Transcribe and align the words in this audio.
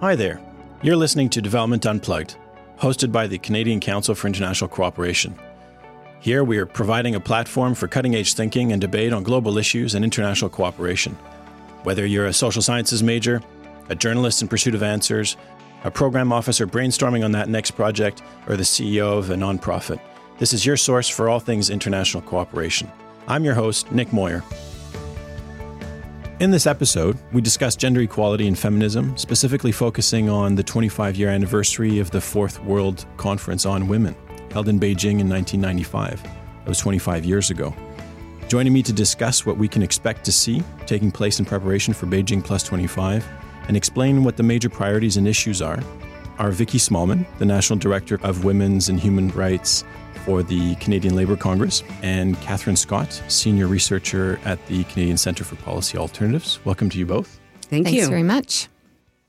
Hi 0.00 0.14
there. 0.14 0.40
You're 0.80 0.94
listening 0.94 1.28
to 1.30 1.42
Development 1.42 1.84
Unplugged, 1.84 2.36
hosted 2.78 3.10
by 3.10 3.26
the 3.26 3.36
Canadian 3.36 3.80
Council 3.80 4.14
for 4.14 4.28
International 4.28 4.68
Cooperation. 4.68 5.36
Here, 6.20 6.44
we 6.44 6.58
are 6.58 6.66
providing 6.66 7.16
a 7.16 7.20
platform 7.20 7.74
for 7.74 7.88
cutting 7.88 8.14
edge 8.14 8.34
thinking 8.34 8.70
and 8.70 8.80
debate 8.80 9.12
on 9.12 9.24
global 9.24 9.58
issues 9.58 9.96
and 9.96 10.04
international 10.04 10.50
cooperation. 10.50 11.14
Whether 11.82 12.06
you're 12.06 12.26
a 12.26 12.32
social 12.32 12.62
sciences 12.62 13.02
major, 13.02 13.42
a 13.88 13.96
journalist 13.96 14.40
in 14.40 14.46
pursuit 14.46 14.76
of 14.76 14.84
answers, 14.84 15.36
a 15.82 15.90
program 15.90 16.32
officer 16.32 16.64
brainstorming 16.64 17.24
on 17.24 17.32
that 17.32 17.48
next 17.48 17.72
project, 17.72 18.22
or 18.46 18.56
the 18.56 18.62
CEO 18.62 19.18
of 19.18 19.30
a 19.30 19.34
nonprofit, 19.34 19.98
this 20.38 20.52
is 20.52 20.64
your 20.64 20.76
source 20.76 21.08
for 21.08 21.28
all 21.28 21.40
things 21.40 21.70
international 21.70 22.22
cooperation. 22.22 22.88
I'm 23.26 23.44
your 23.44 23.54
host, 23.54 23.90
Nick 23.90 24.12
Moyer. 24.12 24.44
In 26.40 26.52
this 26.52 26.68
episode, 26.68 27.18
we 27.32 27.40
discuss 27.40 27.74
gender 27.74 28.00
equality 28.00 28.46
and 28.46 28.56
feminism, 28.56 29.16
specifically 29.16 29.72
focusing 29.72 30.30
on 30.30 30.54
the 30.54 30.62
25 30.62 31.16
year 31.16 31.30
anniversary 31.30 31.98
of 31.98 32.12
the 32.12 32.20
Fourth 32.20 32.62
World 32.62 33.06
Conference 33.16 33.66
on 33.66 33.88
Women, 33.88 34.14
held 34.52 34.68
in 34.68 34.78
Beijing 34.78 35.18
in 35.18 35.28
1995. 35.28 36.22
That 36.22 36.68
was 36.68 36.78
25 36.78 37.24
years 37.24 37.50
ago. 37.50 37.74
Joining 38.46 38.72
me 38.72 38.84
to 38.84 38.92
discuss 38.92 39.44
what 39.44 39.58
we 39.58 39.66
can 39.66 39.82
expect 39.82 40.24
to 40.26 40.32
see 40.32 40.62
taking 40.86 41.10
place 41.10 41.40
in 41.40 41.44
preparation 41.44 41.92
for 41.92 42.06
Beijing 42.06 42.44
Plus 42.44 42.62
25 42.62 43.26
and 43.66 43.76
explain 43.76 44.22
what 44.22 44.36
the 44.36 44.44
major 44.44 44.68
priorities 44.68 45.16
and 45.16 45.26
issues 45.26 45.60
are 45.60 45.82
are 46.38 46.50
Vicky 46.50 46.78
Smallman, 46.78 47.26
the 47.38 47.44
National 47.44 47.78
Director 47.78 48.18
of 48.22 48.44
Women's 48.44 48.88
and 48.88 48.98
Human 48.98 49.28
Rights 49.30 49.84
for 50.24 50.42
the 50.42 50.74
Canadian 50.76 51.16
Labour 51.16 51.36
Congress, 51.36 51.82
and 52.02 52.40
Katherine 52.40 52.76
Scott, 52.76 53.22
Senior 53.28 53.66
Researcher 53.66 54.38
at 54.44 54.64
the 54.66 54.84
Canadian 54.84 55.16
Centre 55.16 55.44
for 55.44 55.56
Policy 55.56 55.98
Alternatives. 55.98 56.58
Welcome 56.64 56.90
to 56.90 56.98
you 56.98 57.06
both. 57.06 57.40
Thank 57.62 57.86
Thanks 57.86 58.00
you 58.00 58.08
very 58.08 58.22
much. 58.22 58.68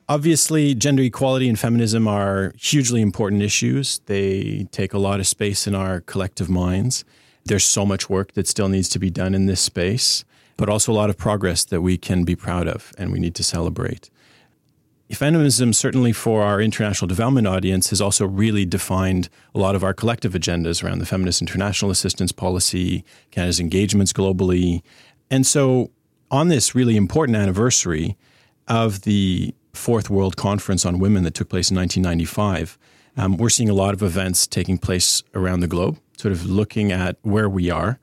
Obviously, 0.08 0.74
gender 0.74 1.04
equality 1.04 1.48
and 1.48 1.60
feminism 1.60 2.08
are 2.08 2.54
hugely 2.58 3.02
important 3.02 3.44
issues. 3.44 4.00
They 4.08 4.68
take 4.72 4.94
a 4.94 4.98
lot 4.98 5.20
of 5.20 5.28
space 5.28 5.68
in 5.68 5.76
our 5.76 6.02
collective 6.02 6.50
minds. 6.50 7.06
There's 7.46 7.64
so 7.64 7.86
much 7.86 8.10
work 8.10 8.34
that 8.34 8.48
still 8.48 8.70
needs 8.70 8.90
to 8.90 9.00
be 9.00 9.10
done 9.10 9.36
in 9.36 9.46
this 9.46 9.62
space, 9.62 10.26
but 10.58 10.68
also 10.68 10.92
a 10.92 10.94
lot 10.94 11.10
of 11.10 11.18
progress 11.18 11.64
that 11.66 11.82
we 11.82 11.98
can 11.98 12.24
be 12.24 12.36
proud 12.36 12.68
of 12.68 12.92
and 12.98 13.12
we 13.12 13.20
need 13.20 13.36
to 13.36 13.44
celebrate. 13.44 14.10
Feminism, 15.16 15.74
certainly 15.74 16.12
for 16.12 16.44
our 16.44 16.62
international 16.62 17.08
development 17.08 17.48
audience, 17.48 17.90
has 17.90 18.00
also 18.00 18.28
really 18.28 18.64
defined 18.64 19.28
a 19.56 19.60
lot 19.60 19.76
of 19.76 19.84
our 19.84 19.94
collective 19.94 20.34
agendas 20.34 20.84
around 20.84 21.00
the 21.00 21.06
feminist 21.06 21.42
international 21.42 21.90
assistance 21.90 22.32
policy, 22.32 23.04
Canada's 23.32 23.60
engagements 23.60 24.14
globally. 24.14 24.84
And 25.32 25.48
so, 25.48 25.90
on 26.30 26.48
this 26.50 26.76
really 26.76 26.96
important 26.96 27.36
anniversary 27.36 28.18
of 28.68 29.02
the 29.02 29.56
Fourth 29.74 30.12
World 30.12 30.38
Conference 30.38 30.86
on 30.86 31.00
Women 31.00 31.24
that 31.24 31.34
took 31.34 31.50
place 31.50 31.72
in 31.72 31.78
1995, 31.78 32.78
um, 33.18 33.38
we're 33.38 33.50
seeing 33.50 33.70
a 33.70 33.74
lot 33.74 33.96
of 33.96 34.04
events 34.04 34.46
taking 34.46 34.78
place 34.78 35.24
around 35.34 35.62
the 35.62 35.68
globe, 35.68 36.00
sort 36.18 36.32
of 36.32 36.46
looking 36.46 36.92
at 36.92 37.18
where 37.24 37.50
we 37.50 37.72
are. 37.72 38.00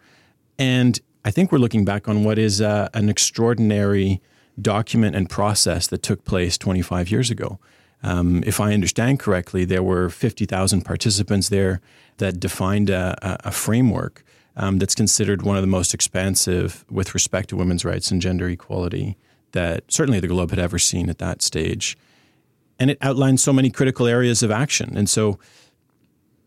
And 0.58 0.98
I 1.24 1.30
think 1.30 1.52
we're 1.52 1.58
looking 1.58 1.84
back 1.84 2.08
on 2.08 2.24
what 2.24 2.38
is 2.38 2.60
uh, 2.60 2.88
an 2.94 3.08
extraordinary 3.08 4.20
document 4.60 5.14
and 5.14 5.28
process 5.28 5.86
that 5.88 6.02
took 6.02 6.24
place 6.24 6.56
25 6.58 7.10
years 7.10 7.30
ago. 7.30 7.58
Um, 8.02 8.42
if 8.46 8.60
I 8.60 8.72
understand 8.72 9.20
correctly, 9.20 9.64
there 9.64 9.82
were 9.82 10.08
50,000 10.08 10.82
participants 10.82 11.48
there 11.48 11.80
that 12.18 12.40
defined 12.40 12.90
a, 12.90 13.38
a 13.46 13.50
framework 13.50 14.24
um, 14.56 14.78
that's 14.78 14.94
considered 14.94 15.42
one 15.42 15.56
of 15.56 15.62
the 15.62 15.68
most 15.68 15.92
expansive 15.92 16.84
with 16.90 17.14
respect 17.14 17.50
to 17.50 17.56
women's 17.56 17.84
rights 17.84 18.10
and 18.10 18.22
gender 18.22 18.48
equality 18.48 19.16
that 19.52 19.84
certainly 19.88 20.20
the 20.20 20.28
globe 20.28 20.50
had 20.50 20.58
ever 20.58 20.78
seen 20.78 21.08
at 21.08 21.18
that 21.18 21.42
stage. 21.42 21.96
And 22.78 22.90
it 22.90 22.98
outlined 23.00 23.40
so 23.40 23.52
many 23.52 23.70
critical 23.70 24.06
areas 24.06 24.42
of 24.42 24.50
action. 24.50 24.96
And 24.96 25.08
so, 25.08 25.38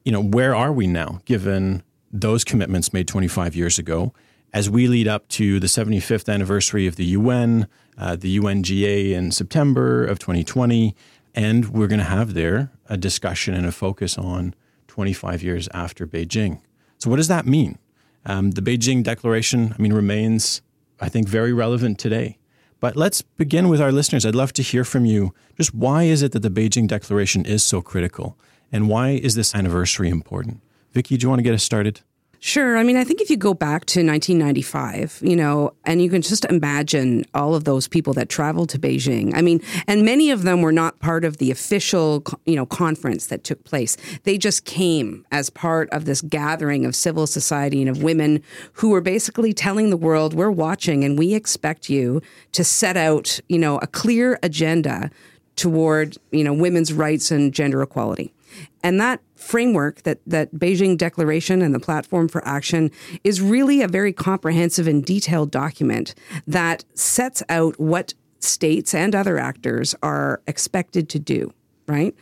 you 0.06 0.12
know, 0.12 0.22
where 0.22 0.56
are 0.56 0.72
we 0.72 0.88
now 0.88 1.22
given 1.26 1.84
those 2.12 2.44
commitments 2.44 2.94
made 2.94 3.08
25 3.08 3.56
years 3.56 3.80
ago? 3.80 4.14
As 4.52 4.68
we 4.68 4.88
lead 4.88 5.08
up 5.08 5.28
to 5.30 5.60
the 5.60 5.68
75th 5.68 6.32
anniversary 6.32 6.88
of 6.88 6.96
the 6.96 7.06
UN, 7.06 7.68
uh, 8.00 8.16
the 8.16 8.40
UNGA 8.40 9.12
in 9.12 9.30
September 9.32 10.04
of 10.04 10.18
2020, 10.18 10.96
and 11.36 11.70
we're 11.70 11.88
going 11.88 12.00
to 12.00 12.06
have 12.06 12.34
there 12.34 12.72
a 12.88 12.98
discussion 12.98 13.54
and 13.54 13.68
a 13.68 13.72
focus 13.72 14.18
on 14.18 14.56
25 14.88 15.44
years 15.44 15.70
after 15.72 16.08
Beijing. 16.08 16.62
So, 16.98 17.12
what 17.12 17.18
does 17.18 17.28
that 17.28 17.46
mean? 17.46 17.78
Um, 18.26 18.52
the 18.52 18.62
Beijing 18.62 19.04
Declaration, 19.04 19.76
I 19.78 19.82
mean, 19.82 19.94
remains, 19.94 20.64
I 21.00 21.10
think, 21.10 21.28
very 21.28 21.54
relevant 21.54 22.00
today. 22.00 22.40
But 22.80 22.96
let's 22.96 23.22
begin 23.22 23.70
with 23.70 23.80
our 23.80 23.92
listeners. 23.92 24.26
I'd 24.26 24.34
love 24.34 24.54
to 24.54 24.64
hear 24.64 24.84
from 24.84 25.06
you. 25.06 25.32
Just 25.58 25.76
why 25.76 26.04
is 26.04 26.24
it 26.24 26.32
that 26.32 26.40
the 26.40 26.50
Beijing 26.50 26.88
Declaration 26.88 27.46
is 27.46 27.62
so 27.64 27.84
critical? 27.84 28.36
And 28.72 28.90
why 28.90 29.10
is 29.10 29.36
this 29.36 29.54
anniversary 29.54 30.10
important? 30.10 30.62
Vicky, 30.92 31.18
do 31.18 31.26
you 31.26 31.30
want 31.30 31.40
to 31.40 31.44
get 31.44 31.54
us 31.54 31.64
started? 31.64 32.02
Sure. 32.42 32.78
I 32.78 32.84
mean, 32.84 32.96
I 32.96 33.04
think 33.04 33.20
if 33.20 33.30
you 33.30 33.36
go 33.36 33.54
back 33.54 33.84
to 33.88 34.00
1995, 34.00 35.20
you 35.22 35.36
know, 35.36 35.74
and 35.84 36.02
you 36.02 36.10
can 36.10 36.22
just 36.22 36.46
imagine 36.46 37.26
all 37.34 37.54
of 37.54 37.66
those 37.66 37.86
people 37.86 38.14
that 38.14 38.30
traveled 38.30 38.70
to 38.70 38.80
Beijing. 38.80 39.36
I 39.36 39.42
mean, 39.42 39.62
and 39.88 40.06
many 40.06 40.32
of 40.32 40.44
them 40.44 40.62
were 40.62 40.72
not 40.72 41.00
part 41.00 41.26
of 41.26 41.38
the 41.38 41.52
official, 41.52 42.24
you 42.46 42.56
know, 42.56 42.66
conference 42.66 43.28
that 43.28 43.44
took 43.44 43.66
place. 43.66 43.98
They 44.24 44.38
just 44.38 44.64
came 44.64 45.26
as 45.34 45.50
part 45.50 45.90
of 45.90 46.06
this 46.06 46.22
gathering 46.22 46.86
of 46.86 46.96
civil 46.96 47.28
society 47.28 47.82
and 47.82 47.90
of 47.90 48.02
women 48.02 48.42
who 48.74 48.92
were 48.92 49.02
basically 49.02 49.52
telling 49.52 49.90
the 49.90 49.98
world, 49.98 50.34
we're 50.34 50.50
watching 50.50 51.04
and 51.04 51.20
we 51.20 51.34
expect 51.34 51.90
you 51.90 52.22
to 52.54 52.64
set 52.64 52.96
out, 52.96 53.42
you 53.50 53.60
know, 53.60 53.80
a 53.80 53.88
clear 53.88 54.40
agenda 54.42 55.12
toward, 55.58 56.18
you 56.32 56.46
know, 56.46 56.54
women's 56.54 56.94
rights 56.94 57.32
and 57.32 57.54
gender 57.54 57.82
equality. 57.82 58.34
And 58.82 59.00
that 59.02 59.22
framework, 59.40 60.04
that, 60.04 60.20
that 60.28 60.54
Beijing 60.56 60.98
Declaration 60.98 61.62
and 61.62 61.74
the 61.74 61.80
Platform 61.80 62.28
for 62.28 62.46
Action, 62.46 62.92
is 63.24 63.42
really 63.42 63.82
a 63.82 63.88
very 63.88 64.14
comprehensive 64.14 64.88
and 64.88 65.06
detailed 65.06 65.52
document 65.52 66.14
that 66.46 66.86
sets 66.94 67.42
out 67.50 67.80
what 67.80 68.14
states 68.40 68.94
and 68.94 69.16
other 69.16 69.38
actors 69.38 69.96
are 70.02 70.42
expected 70.48 71.10
to 71.10 71.20
do 71.20 71.54
right? 71.90 72.16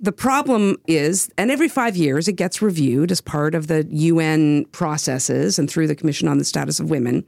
The 0.00 0.12
problem 0.12 0.76
is, 0.86 1.30
and 1.36 1.50
every 1.50 1.68
five 1.68 1.96
years 1.96 2.26
it 2.26 2.32
gets 2.32 2.62
reviewed 2.62 3.12
as 3.12 3.20
part 3.20 3.54
of 3.54 3.66
the 3.66 3.86
UN 3.90 4.64
processes 4.66 5.58
and 5.58 5.70
through 5.70 5.86
the 5.86 5.94
Commission 5.94 6.26
on 6.26 6.38
the 6.38 6.44
Status 6.44 6.80
of 6.80 6.90
Women. 6.90 7.24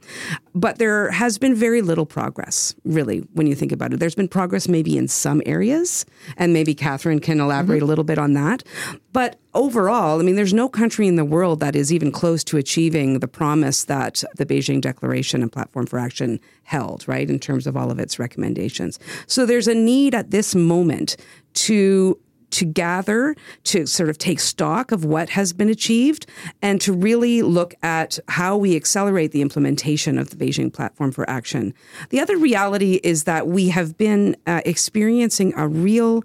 But 0.55 0.79
there 0.79 1.11
has 1.11 1.37
been 1.37 1.55
very 1.55 1.81
little 1.81 2.05
progress, 2.05 2.73
really, 2.83 3.19
when 3.33 3.47
you 3.47 3.55
think 3.55 3.71
about 3.71 3.93
it. 3.93 3.99
There's 3.99 4.15
been 4.15 4.27
progress 4.27 4.67
maybe 4.67 4.97
in 4.97 5.07
some 5.07 5.41
areas, 5.45 6.05
and 6.37 6.51
maybe 6.51 6.73
Katherine 6.73 7.19
can 7.19 7.39
elaborate 7.39 7.77
mm-hmm. 7.77 7.85
a 7.85 7.87
little 7.87 8.03
bit 8.03 8.17
on 8.17 8.33
that. 8.33 8.63
But 9.11 9.37
overall, 9.53 10.19
I 10.19 10.23
mean, 10.23 10.35
there's 10.35 10.53
no 10.53 10.69
country 10.69 11.07
in 11.07 11.15
the 11.15 11.25
world 11.25 11.59
that 11.59 11.75
is 11.75 11.91
even 11.93 12.11
close 12.11 12.43
to 12.45 12.57
achieving 12.57 13.19
the 13.19 13.27
promise 13.27 13.85
that 13.85 14.23
the 14.35 14.45
Beijing 14.45 14.81
Declaration 14.81 15.41
and 15.41 15.51
Platform 15.51 15.85
for 15.85 15.99
Action 15.99 16.39
held, 16.63 17.07
right, 17.07 17.29
in 17.29 17.39
terms 17.39 17.67
of 17.67 17.77
all 17.77 17.91
of 17.91 17.99
its 17.99 18.19
recommendations. 18.19 18.99
So 19.27 19.45
there's 19.45 19.67
a 19.67 19.75
need 19.75 20.15
at 20.15 20.31
this 20.31 20.55
moment 20.55 21.17
to 21.53 22.19
to 22.51 22.65
gather, 22.65 23.35
to 23.63 23.87
sort 23.87 24.09
of 24.09 24.17
take 24.19 24.39
stock 24.39 24.91
of 24.91 25.03
what 25.03 25.29
has 25.29 25.53
been 25.53 25.69
achieved, 25.69 26.27
and 26.61 26.79
to 26.79 26.93
really 26.93 27.41
look 27.41 27.73
at 27.81 28.19
how 28.27 28.55
we 28.55 28.75
accelerate 28.75 29.31
the 29.31 29.41
implementation 29.41 30.19
of 30.19 30.29
the 30.29 30.35
Beijing 30.35 30.71
Platform 30.71 31.11
for 31.11 31.27
Action. 31.27 31.73
The 32.09 32.19
other 32.19 32.37
reality 32.37 32.99
is 33.03 33.23
that 33.23 33.47
we 33.47 33.69
have 33.69 33.97
been 33.97 34.37
uh, 34.45 34.61
experiencing 34.65 35.53
a 35.57 35.67
real 35.67 36.23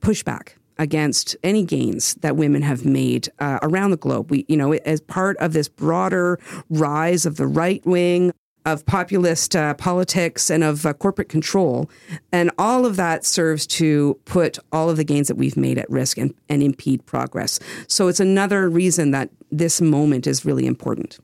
pushback 0.00 0.56
against 0.82 1.36
any 1.44 1.64
gains 1.64 2.14
that 2.14 2.36
women 2.36 2.60
have 2.62 2.84
made 2.84 3.28
uh, 3.38 3.60
around 3.62 3.92
the 3.92 3.96
globe. 3.96 4.32
We, 4.32 4.44
you 4.48 4.56
know, 4.56 4.72
as 4.72 5.00
part 5.00 5.36
of 5.36 5.52
this 5.52 5.68
broader 5.68 6.40
rise 6.68 7.24
of 7.24 7.36
the 7.36 7.46
right 7.46 7.84
wing, 7.86 8.32
of 8.64 8.84
populist 8.86 9.56
uh, 9.56 9.74
politics 9.74 10.50
and 10.50 10.62
of 10.62 10.86
uh, 10.86 10.92
corporate 10.92 11.28
control. 11.28 11.90
And 12.30 12.50
all 12.58 12.86
of 12.86 12.96
that 12.96 13.24
serves 13.24 13.66
to 13.68 14.18
put 14.24 14.58
all 14.72 14.88
of 14.88 14.96
the 14.96 15.04
gains 15.04 15.28
that 15.28 15.36
we've 15.36 15.56
made 15.56 15.78
at 15.78 15.90
risk 15.90 16.16
and, 16.16 16.34
and 16.48 16.62
impede 16.62 17.04
progress. 17.04 17.58
So 17.88 18.08
it's 18.08 18.20
another 18.20 18.68
reason 18.70 19.10
that 19.12 19.30
this 19.50 19.80
moment 19.80 20.26
is 20.26 20.44
really 20.44 20.66
important. 20.66 21.18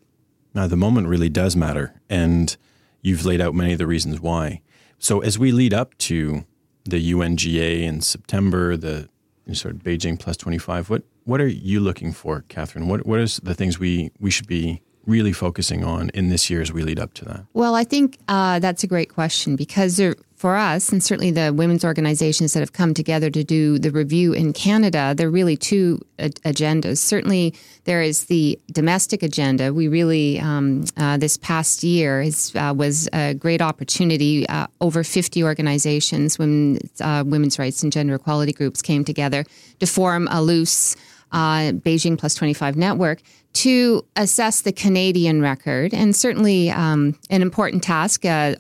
Now, 0.54 0.66
the 0.66 0.76
moment 0.76 1.06
really 1.06 1.28
does 1.28 1.54
matter. 1.54 1.94
And 2.08 2.56
you've 3.02 3.25
laid 3.25 3.40
out 3.40 3.54
many 3.54 3.72
of 3.72 3.78
the 3.78 3.87
reasons 3.87 4.20
why. 4.20 4.62
So 4.99 5.20
as 5.20 5.38
we 5.38 5.52
lead 5.52 5.72
up 5.72 5.96
to 5.99 6.44
the 6.84 7.12
UNGA 7.12 7.82
in 7.82 8.00
September, 8.00 8.76
the 8.76 9.08
sort 9.55 9.75
of 9.75 9.83
Beijing 9.83 10.19
plus 10.19 10.37
25, 10.37 10.91
what, 10.91 11.03
what 11.25 11.41
are 11.41 11.49
you 11.49 11.81
looking 11.81 12.12
for, 12.12 12.45
Katherine? 12.49 12.89
What, 12.89 13.06
what 13.06 13.21
is 13.21 13.39
the 13.43 13.55
things 13.55 13.79
we, 13.79 14.11
we 14.19 14.31
should 14.31 14.47
be 14.47 14.83
really 15.06 15.33
focusing 15.33 15.83
on 15.83 16.11
in 16.11 16.29
this 16.29 16.50
year 16.50 16.61
as 16.61 16.73
we 16.73 16.83
lead 16.83 17.00
up 17.00 17.15
to 17.15 17.25
that? 17.25 17.45
Well, 17.55 17.75
I 17.75 17.85
think 17.85 18.19
uh, 18.29 18.59
that's 18.59 18.85
a 18.85 18.87
great 18.87 19.09
question 19.09 19.56
because 19.56 19.97
there, 19.97 20.15
for 20.38 20.56
us, 20.56 20.90
and 20.90 21.02
certainly 21.02 21.32
the 21.32 21.52
women's 21.52 21.85
organizations 21.85 22.52
that 22.52 22.61
have 22.61 22.73
come 22.73 22.94
together 22.94 23.29
to 23.29 23.43
do 23.43 23.79
the 23.79 23.90
review 23.90 24.32
in 24.32 24.52
Canada, 24.52 25.12
there 25.17 25.26
are 25.26 25.31
really 25.31 25.56
two 25.56 26.00
agendas. 26.19 26.99
Certainly, 26.99 27.55
there 27.85 28.02
is 28.02 28.26
the 28.26 28.58
domestic 28.70 29.25
agenda. 29.25 29.75
We 29.75 29.88
really, 29.88 30.38
um, 30.38 30.85
uh, 30.96 31.17
this 31.17 31.37
past 31.37 31.82
year, 31.82 32.20
is, 32.20 32.55
uh, 32.55 32.73
was 32.76 33.08
a 33.12 33.35
great 33.35 33.61
opportunity. 33.61 34.49
Uh, 34.49 34.69
over 34.81 35.02
50 35.02 35.43
organizations, 35.43 36.38
women, 36.38 36.79
uh, 37.00 37.25
women's 37.26 37.58
rights 37.58 37.82
and 37.82 37.93
gender 37.93 38.14
equality 38.14 38.52
groups 38.52 38.81
came 38.81 39.05
together 39.05 39.44
to 39.81 39.87
form 39.87 40.29
a 40.31 40.40
loose 40.40 40.94
uh, 41.32 41.73
Beijing 41.73 42.17
Plus 42.17 42.35
25 42.35 42.76
network 42.76 43.20
to 43.55 44.05
assess 44.17 44.61
the 44.62 44.73
Canadian 44.73 45.43
record. 45.43 45.93
And 45.93 46.14
certainly 46.14 46.70
um, 46.70 47.19
an 47.31 47.43
important 47.43 47.82
task. 47.82 48.25
Uh, 48.25 48.55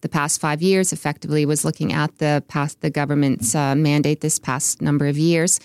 the 0.00 0.08
past 0.08 0.40
five 0.40 0.62
years, 0.62 0.92
effectively, 0.92 1.44
was 1.46 1.64
looking 1.64 1.92
at 1.92 2.18
the 2.18 2.42
past 2.48 2.80
the 2.80 2.90
government's 2.90 3.54
uh, 3.54 3.74
mandate 3.74 4.20
this 4.20 4.38
past 4.38 4.80
number 4.80 5.06
of 5.06 5.18
years 5.18 5.60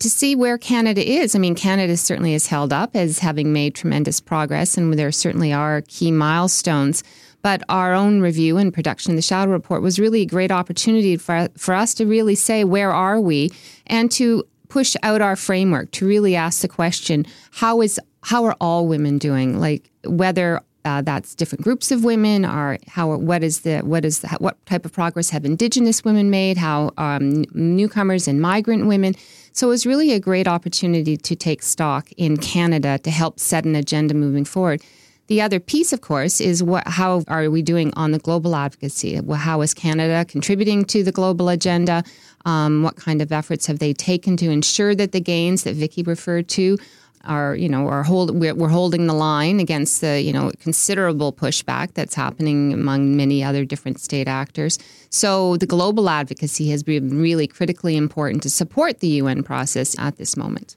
to 0.00 0.10
see 0.10 0.36
where 0.36 0.58
Canada 0.58 1.06
is. 1.06 1.34
I 1.34 1.38
mean, 1.38 1.54
Canada 1.54 1.96
certainly 1.96 2.34
is 2.34 2.48
held 2.48 2.72
up 2.72 2.94
as 2.94 3.20
having 3.20 3.52
made 3.52 3.74
tremendous 3.74 4.20
progress, 4.20 4.76
and 4.76 4.92
there 4.94 5.12
certainly 5.12 5.52
are 5.52 5.82
key 5.82 6.10
milestones. 6.10 7.02
But 7.42 7.62
our 7.68 7.92
own 7.92 8.20
review 8.20 8.56
and 8.56 8.74
production 8.74 9.12
of 9.12 9.16
the 9.16 9.22
Shadow 9.22 9.52
Report 9.52 9.80
was 9.80 9.98
really 9.98 10.22
a 10.22 10.26
great 10.26 10.50
opportunity 10.50 11.16
for, 11.16 11.48
for 11.56 11.74
us 11.74 11.94
to 11.94 12.04
really 12.06 12.34
say, 12.34 12.64
where 12.64 12.92
are 12.92 13.20
we? 13.20 13.52
And 13.86 14.10
to 14.12 14.44
push 14.68 14.96
out 15.02 15.20
our 15.20 15.36
framework 15.36 15.90
to 15.92 16.06
really 16.06 16.34
ask 16.34 16.60
the 16.60 16.68
question 16.68 17.24
how 17.52 17.80
is 17.80 18.00
how 18.24 18.44
are 18.44 18.56
all 18.60 18.88
women 18.88 19.16
doing 19.16 19.60
like 19.60 19.88
whether 20.04 20.60
uh, 20.86 21.02
that's 21.02 21.34
different 21.34 21.62
groups 21.64 21.90
of 21.90 22.04
women 22.04 22.46
or 22.46 22.78
how 22.86 23.16
what 23.16 23.42
is 23.42 23.60
the 23.60 23.80
what 23.80 24.04
is 24.04 24.20
the, 24.20 24.28
what 24.38 24.64
type 24.66 24.84
of 24.84 24.92
progress 24.92 25.30
have 25.30 25.44
indigenous 25.44 26.04
women 26.04 26.30
made 26.30 26.56
how 26.56 26.90
um, 26.96 27.44
newcomers 27.52 28.28
and 28.28 28.40
migrant 28.40 28.86
women 28.86 29.14
so 29.52 29.66
it 29.68 29.70
was 29.70 29.86
really 29.86 30.12
a 30.12 30.20
great 30.20 30.46
opportunity 30.46 31.16
to 31.16 31.34
take 31.34 31.62
stock 31.62 32.10
in 32.16 32.36
Canada 32.36 32.98
to 32.98 33.10
help 33.10 33.40
set 33.40 33.64
an 33.64 33.74
agenda 33.74 34.14
moving 34.14 34.44
forward 34.44 34.80
the 35.28 35.42
other 35.42 35.58
piece, 35.58 35.92
of 35.92 36.02
course, 36.02 36.40
is 36.40 36.62
what, 36.62 36.86
how 36.86 37.24
are 37.26 37.50
we 37.50 37.60
doing 37.60 37.92
on 37.96 38.12
the 38.12 38.18
global 38.18 38.54
advocacy? 38.54 39.20
How 39.34 39.60
is 39.60 39.74
Canada 39.74 40.24
contributing 40.24 40.84
to 40.86 41.02
the 41.02 41.10
global 41.10 41.48
agenda? 41.48 42.04
Um, 42.44 42.84
what 42.84 42.94
kind 42.94 43.20
of 43.20 43.32
efforts 43.32 43.66
have 43.66 43.80
they 43.80 43.92
taken 43.92 44.36
to 44.36 44.50
ensure 44.50 44.94
that 44.94 45.10
the 45.10 45.20
gains 45.20 45.64
that 45.64 45.74
Vicky 45.74 46.04
referred 46.04 46.48
to 46.50 46.78
are, 47.26 47.54
you 47.54 47.68
know, 47.68 47.88
are 47.88 48.02
hold, 48.02 48.38
we're, 48.38 48.54
we're 48.54 48.68
holding 48.68 49.06
the 49.06 49.14
line 49.14 49.60
against 49.60 50.00
the, 50.00 50.20
you 50.20 50.32
know, 50.32 50.50
considerable 50.60 51.32
pushback 51.32 51.94
that's 51.94 52.14
happening 52.14 52.72
among 52.72 53.16
many 53.16 53.42
other 53.42 53.64
different 53.64 54.00
state 54.00 54.28
actors. 54.28 54.78
So 55.10 55.56
the 55.56 55.66
global 55.66 56.08
advocacy 56.08 56.70
has 56.70 56.82
been 56.82 57.20
really 57.20 57.46
critically 57.46 57.96
important 57.96 58.42
to 58.44 58.50
support 58.50 59.00
the 59.00 59.08
UN 59.08 59.42
process 59.42 59.98
at 59.98 60.16
this 60.16 60.36
moment. 60.36 60.76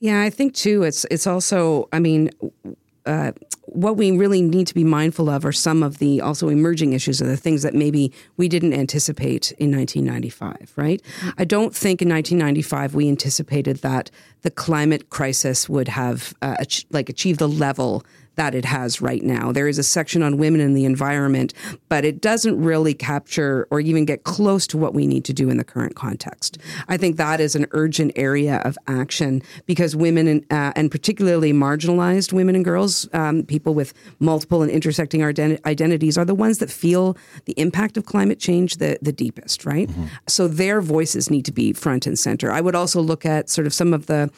Yeah, 0.00 0.22
I 0.22 0.30
think 0.30 0.54
too. 0.54 0.82
It's 0.82 1.06
it's 1.10 1.26
also. 1.26 1.88
I 1.92 2.00
mean, 2.00 2.30
uh, 3.06 3.32
what 3.66 3.96
we 3.96 4.10
really 4.10 4.42
need 4.42 4.66
to 4.66 4.74
be 4.74 4.84
mindful 4.84 5.28
of 5.28 5.44
are 5.44 5.52
some 5.52 5.82
of 5.82 5.98
the 5.98 6.20
also 6.20 6.48
emerging 6.48 6.92
issues 6.92 7.20
or 7.20 7.26
the 7.26 7.36
things 7.36 7.62
that 7.62 7.74
maybe 7.74 8.12
we 8.36 8.48
didn't 8.48 8.72
anticipate 8.72 9.52
in 9.52 9.74
1995, 9.74 10.72
right? 10.76 11.02
I 11.38 11.44
don't 11.44 11.74
think 11.74 12.00
in 12.00 12.08
1995 12.08 12.94
we 12.94 13.08
anticipated 13.08 13.78
that 13.78 14.10
the 14.42 14.50
climate 14.50 15.10
crisis 15.10 15.68
would 15.68 15.88
have 15.88 16.34
uh, 16.42 16.56
ach- 16.60 16.86
like 16.90 17.08
achieved 17.08 17.38
the 17.38 17.48
level 17.48 18.04
that 18.36 18.54
it 18.54 18.64
has 18.64 19.00
right 19.00 19.22
now. 19.22 19.50
There 19.50 19.66
is 19.66 19.78
a 19.78 19.82
section 19.82 20.22
on 20.22 20.36
women 20.36 20.60
and 20.60 20.76
the 20.76 20.84
environment, 20.84 21.52
but 21.88 22.04
it 22.04 22.20
doesn't 22.20 22.62
really 22.62 22.94
capture 22.94 23.66
or 23.70 23.80
even 23.80 24.04
get 24.04 24.24
close 24.24 24.66
to 24.68 24.78
what 24.78 24.94
we 24.94 25.06
need 25.06 25.24
to 25.24 25.32
do 25.32 25.48
in 25.48 25.56
the 25.56 25.64
current 25.64 25.96
context. 25.96 26.58
I 26.88 26.96
think 26.96 27.16
that 27.16 27.40
is 27.40 27.56
an 27.56 27.66
urgent 27.72 28.12
area 28.14 28.58
of 28.58 28.76
action 28.86 29.42
because 29.64 29.96
women 29.96 30.28
and, 30.28 30.44
uh, 30.52 30.72
and 30.76 30.90
particularly 30.90 31.52
marginalized 31.52 32.32
women 32.32 32.54
and 32.54 32.64
girls, 32.64 33.08
um, 33.14 33.42
people 33.42 33.74
with 33.74 33.94
multiple 34.20 34.62
and 34.62 34.70
intersecting 34.70 35.22
ident- 35.22 35.64
identities, 35.64 36.18
are 36.18 36.24
the 36.24 36.34
ones 36.34 36.58
that 36.58 36.70
feel 36.70 37.16
the 37.46 37.54
impact 37.54 37.96
of 37.96 38.04
climate 38.04 38.38
change 38.38 38.76
the, 38.76 38.98
the 39.00 39.12
deepest, 39.12 39.64
right? 39.64 39.88
Mm-hmm. 39.88 40.06
So 40.28 40.46
their 40.46 40.82
voices 40.82 41.30
need 41.30 41.46
to 41.46 41.52
be 41.52 41.72
front 41.72 42.06
and 42.06 42.18
center. 42.18 42.52
I 42.52 42.60
would 42.60 42.74
also 42.74 43.00
look 43.00 43.24
at 43.24 43.48
sort 43.48 43.66
of 43.66 43.72
some 43.72 43.94
of 43.94 44.06
the 44.06 44.30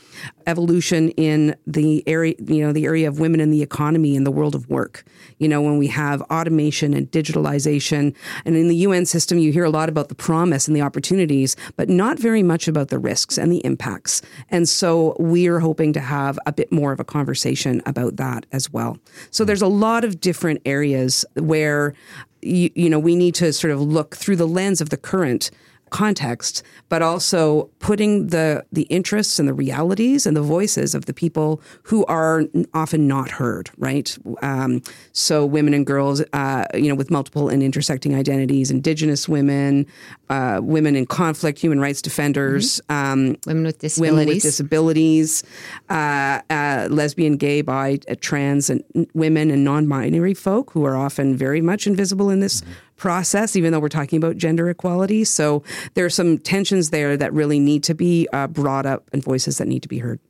evolution 0.47 1.11
in 1.11 1.57
the 1.67 2.05
area, 2.07 2.35
you 2.47 2.65
know, 2.65 2.73
the 2.73 2.85
area 2.85 3.09
of 3.09 3.19
women 3.19 3.41
in 3.41 3.51
the 3.51 3.63
economy 3.63 3.88
in 3.97 4.25
the 4.25 4.31
world 4.31 4.55
of 4.55 4.69
work. 4.69 5.05
You 5.39 5.49
know, 5.49 5.63
when 5.63 5.79
we 5.79 5.87
have 5.89 6.23
automation 6.23 6.95
and 6.95 7.11
digitalization, 7.11 8.15
and 8.45 8.57
in 8.57 8.69
the 8.69 8.77
UN 8.77 9.07
system, 9.07 9.39
you 9.39 9.53
hear 9.53 9.65
a 9.65 9.71
lot 9.71 9.89
about 9.89 10.09
the 10.09 10.15
promise 10.15 10.67
and 10.67 10.77
the 10.77 10.83
opportunities, 10.83 11.57
but 11.77 11.89
not 11.89 12.19
very 12.19 12.43
much 12.43 12.69
about 12.69 12.89
the 12.89 12.99
risks 12.99 13.39
and 13.39 13.53
the 13.53 13.65
impacts. 13.65 14.23
And 14.51 14.69
so 14.69 15.17
we're 15.19 15.61
hoping 15.61 15.93
to 15.95 16.01
have 16.01 16.39
a 16.47 16.53
bit 16.53 16.73
more 16.73 16.93
of 16.93 17.01
a 17.01 17.05
conversation 17.05 17.83
about 17.87 18.17
that 18.17 18.47
as 18.53 18.73
well. 18.73 18.99
So 19.31 19.45
there's 19.45 19.63
a 19.63 19.69
lot 19.69 20.05
of 20.05 20.21
different 20.21 20.61
areas 20.65 21.25
where 21.35 21.95
you, 22.43 22.71
you 22.75 22.89
know 22.89 22.99
we 22.99 23.17
need 23.17 23.35
to 23.37 23.53
sort 23.53 23.73
of 23.73 23.81
look 23.81 24.17
through 24.17 24.37
the 24.37 24.47
lens 24.47 24.81
of 24.81 24.91
the 24.91 24.97
current 24.97 25.51
context, 25.91 26.63
but 26.89 27.03
also 27.03 27.71
putting 27.79 28.29
the 28.29 28.65
the 28.73 28.83
interests 28.83 29.39
and 29.39 29.49
the 29.49 29.55
realities 29.55 30.27
and 30.27 30.37
the 30.37 30.43
voices 30.43 30.95
of 30.95 31.07
the 31.07 31.15
people 31.15 31.61
who 31.85 32.05
are 32.07 32.45
often 32.75 33.07
not 33.07 33.31
heard. 33.31 33.71
Right. 33.79 34.17
Um, 34.43 34.83
so 35.13 35.45
women 35.45 35.75
and 35.75 35.87
girls, 35.87 36.23
uh, 36.33 36.65
you 36.75 36.89
know, 36.89 36.95
with 36.95 37.11
multiple 37.11 37.49
and 37.49 37.63
intersecting 37.63 38.15
identities, 38.15 38.71
Indigenous 38.71 39.29
women, 39.29 39.87
uh, 40.29 40.61
women 40.63 40.97
in 40.97 41.07
conflict, 41.07 41.59
human 41.59 41.81
rights 41.81 42.03
defenders, 42.03 42.81
mm-hmm. 42.89 43.13
um, 43.13 43.37
women 43.47 43.65
with 43.65 43.79
disabilities, 43.79 44.17
women 44.17 44.35
with 44.35 44.43
disabilities, 44.43 45.45
uh, 45.91 46.41
uh 46.51 46.89
lesbian, 46.91 47.37
gay, 47.37 47.63
bi, 47.63 47.99
uh, 48.09 48.15
trans, 48.21 48.71
and 48.71 48.83
women 49.15 49.51
and 49.51 49.65
non-binary 49.65 50.35
folk 50.35 50.73
who 50.73 50.85
are 50.85 50.97
often 50.97 51.37
very 51.37 51.61
much 51.61 51.87
invisible 51.87 52.31
in 52.31 52.41
this. 52.41 52.61
Mm-hmm 52.61 52.73
process, 52.99 53.57
even 53.57 53.73
though 53.73 53.81
we're 53.81 53.89
talking 53.89 54.19
about 54.19 54.37
gender 54.37 54.69
equality. 54.69 55.25
So 55.25 55.63
there 55.95 56.05
are 56.05 56.11
some 56.11 56.39
tensions 56.39 56.91
there 56.91 57.17
that 57.17 57.33
really 57.33 57.59
need 57.59 57.83
to 57.85 57.95
be 57.95 58.29
uh, 58.33 58.47
brought 58.47 58.85
up 58.85 59.09
and 59.13 59.23
voices 59.23 59.59
that 59.59 59.69
need 59.69 59.83
to 59.83 59.89
be 59.89 59.99
heard. 59.99 60.21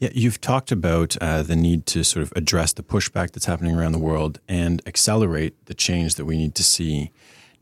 Yeah, 0.00 0.08
you've 0.14 0.40
talked 0.40 0.72
about 0.72 1.16
uh, 1.20 1.42
the 1.42 1.54
need 1.54 1.84
to 1.86 2.02
sort 2.04 2.22
of 2.22 2.32
address 2.34 2.72
the 2.72 2.82
pushback 2.82 3.32
that's 3.32 3.44
happening 3.44 3.76
around 3.76 3.92
the 3.92 3.98
world 3.98 4.40
and 4.48 4.82
accelerate 4.86 5.66
the 5.66 5.74
change 5.74 6.14
that 6.14 6.24
we 6.24 6.38
need 6.38 6.54
to 6.54 6.64
see. 6.64 7.10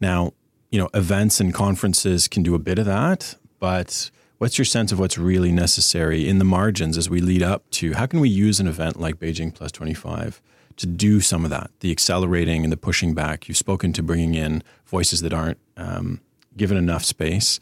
Now, 0.01 0.35
you 0.71 0.79
know, 0.79 0.89
events 0.95 1.41
and 1.41 1.53
conferences 1.53 2.29
can 2.29 2.45
do 2.45 2.55
a 2.55 2.59
bit 2.61 2.79
of 2.79 2.87
that, 2.87 3.35
but 3.59 4.13
what's 4.39 4.57
your 4.57 4.65
sense 4.65 4.93
of 4.93 5.01
what's 5.01 5.19
really 5.19 5.51
necessary 5.51 6.29
in 6.29 6.39
the 6.39 6.45
margins 6.45 6.97
as 6.97 7.11
we 7.11 7.21
lead 7.21 7.43
up 7.43 7.69
to 7.71 7.95
how 7.95 8.07
can 8.07 8.21
we 8.21 8.29
use 8.29 8.61
an 8.61 8.69
event 8.69 9.01
like 9.01 9.19
Beijing 9.19 9.53
Plus 9.53 9.73
25 9.73 10.41
to 10.79 10.87
do 10.87 11.21
some 11.21 11.45
of 11.45 11.51
that, 11.51 11.71
the 11.81 11.91
accelerating 11.91 12.65
and 12.65 12.73
the 12.73 12.77
pushing 12.77 13.15
back. 13.15 13.49
You've 13.49 13.59
spoken 13.59 13.93
to 13.93 14.03
bringing 14.03 14.35
in 14.35 14.63
voices 14.87 15.21
that 15.23 15.33
aren't 15.33 15.59
um, 15.77 16.21
given 16.57 16.77
enough 16.77 17.05
space. 17.05 17.61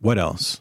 What 0.00 0.18
else? 0.18 0.60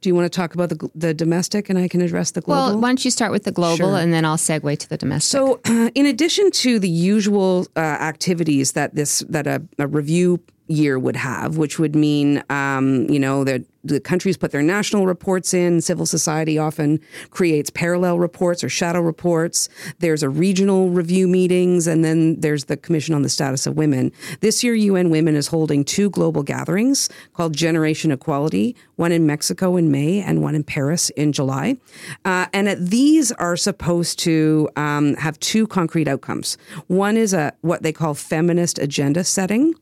Do 0.00 0.10
you 0.10 0.14
want 0.14 0.30
to 0.30 0.36
talk 0.36 0.54
about 0.54 0.68
the, 0.68 0.90
the 0.94 1.14
domestic 1.14 1.70
and 1.70 1.78
I 1.78 1.88
can 1.88 2.02
address 2.02 2.32
the 2.32 2.42
global? 2.42 2.72
Well, 2.72 2.80
why 2.80 2.88
don't 2.90 3.04
you 3.04 3.10
start 3.10 3.32
with 3.32 3.44
the 3.44 3.52
global 3.52 3.76
sure. 3.76 3.96
and 3.96 4.12
then 4.12 4.24
I'll 4.24 4.36
segue 4.36 4.78
to 4.78 4.88
the 4.88 4.98
domestic. 4.98 5.30
So, 5.30 5.60
uh, 5.64 5.90
in 5.94 6.06
addition 6.06 6.50
to 6.50 6.78
the 6.78 6.88
usual 6.88 7.66
uh, 7.74 7.80
activities 7.80 8.72
that 8.72 8.94
this 8.94 9.24
that 9.30 9.46
a, 9.46 9.62
a 9.78 9.86
review 9.86 10.40
year 10.66 10.98
would 10.98 11.16
have, 11.16 11.56
which 11.56 11.78
would 11.78 11.94
mean, 11.94 12.42
um, 12.48 13.08
you 13.10 13.18
know, 13.18 13.44
that 13.44 13.64
the 13.84 14.00
countries 14.00 14.36
put 14.36 14.50
their 14.50 14.62
national 14.62 15.06
reports 15.06 15.52
in. 15.52 15.80
Civil 15.80 16.06
society 16.06 16.58
often 16.58 17.00
creates 17.30 17.68
parallel 17.68 18.18
reports 18.18 18.64
or 18.64 18.70
shadow 18.70 19.00
reports. 19.00 19.68
There's 19.98 20.22
a 20.22 20.30
regional 20.30 20.88
review 20.88 21.28
meetings, 21.28 21.86
and 21.86 22.02
then 22.02 22.40
there's 22.40 22.64
the 22.64 22.78
Commission 22.78 23.14
on 23.14 23.22
the 23.22 23.28
Status 23.28 23.66
of 23.66 23.76
Women. 23.76 24.10
This 24.40 24.64
year, 24.64 24.74
UN 24.74 25.10
Women 25.10 25.36
is 25.36 25.48
holding 25.48 25.84
two 25.84 26.08
global 26.08 26.42
gatherings 26.42 27.10
called 27.34 27.54
Generation 27.54 28.10
Equality, 28.10 28.74
one 28.96 29.12
in 29.12 29.26
Mexico 29.26 29.76
in 29.76 29.90
May 29.90 30.22
and 30.22 30.40
one 30.40 30.54
in 30.54 30.64
Paris 30.64 31.10
in 31.10 31.32
July. 31.32 31.76
Uh, 32.24 32.46
and 32.54 32.68
at 32.68 32.86
these 32.86 33.32
are 33.32 33.56
supposed 33.56 34.18
to 34.20 34.68
um, 34.76 35.14
have 35.16 35.38
two 35.40 35.66
concrete 35.66 36.08
outcomes. 36.08 36.56
One 36.86 37.18
is 37.18 37.34
a 37.34 37.52
what 37.60 37.82
they 37.82 37.92
call 37.92 38.14
feminist 38.14 38.78
agenda 38.78 39.24
setting 39.24 39.74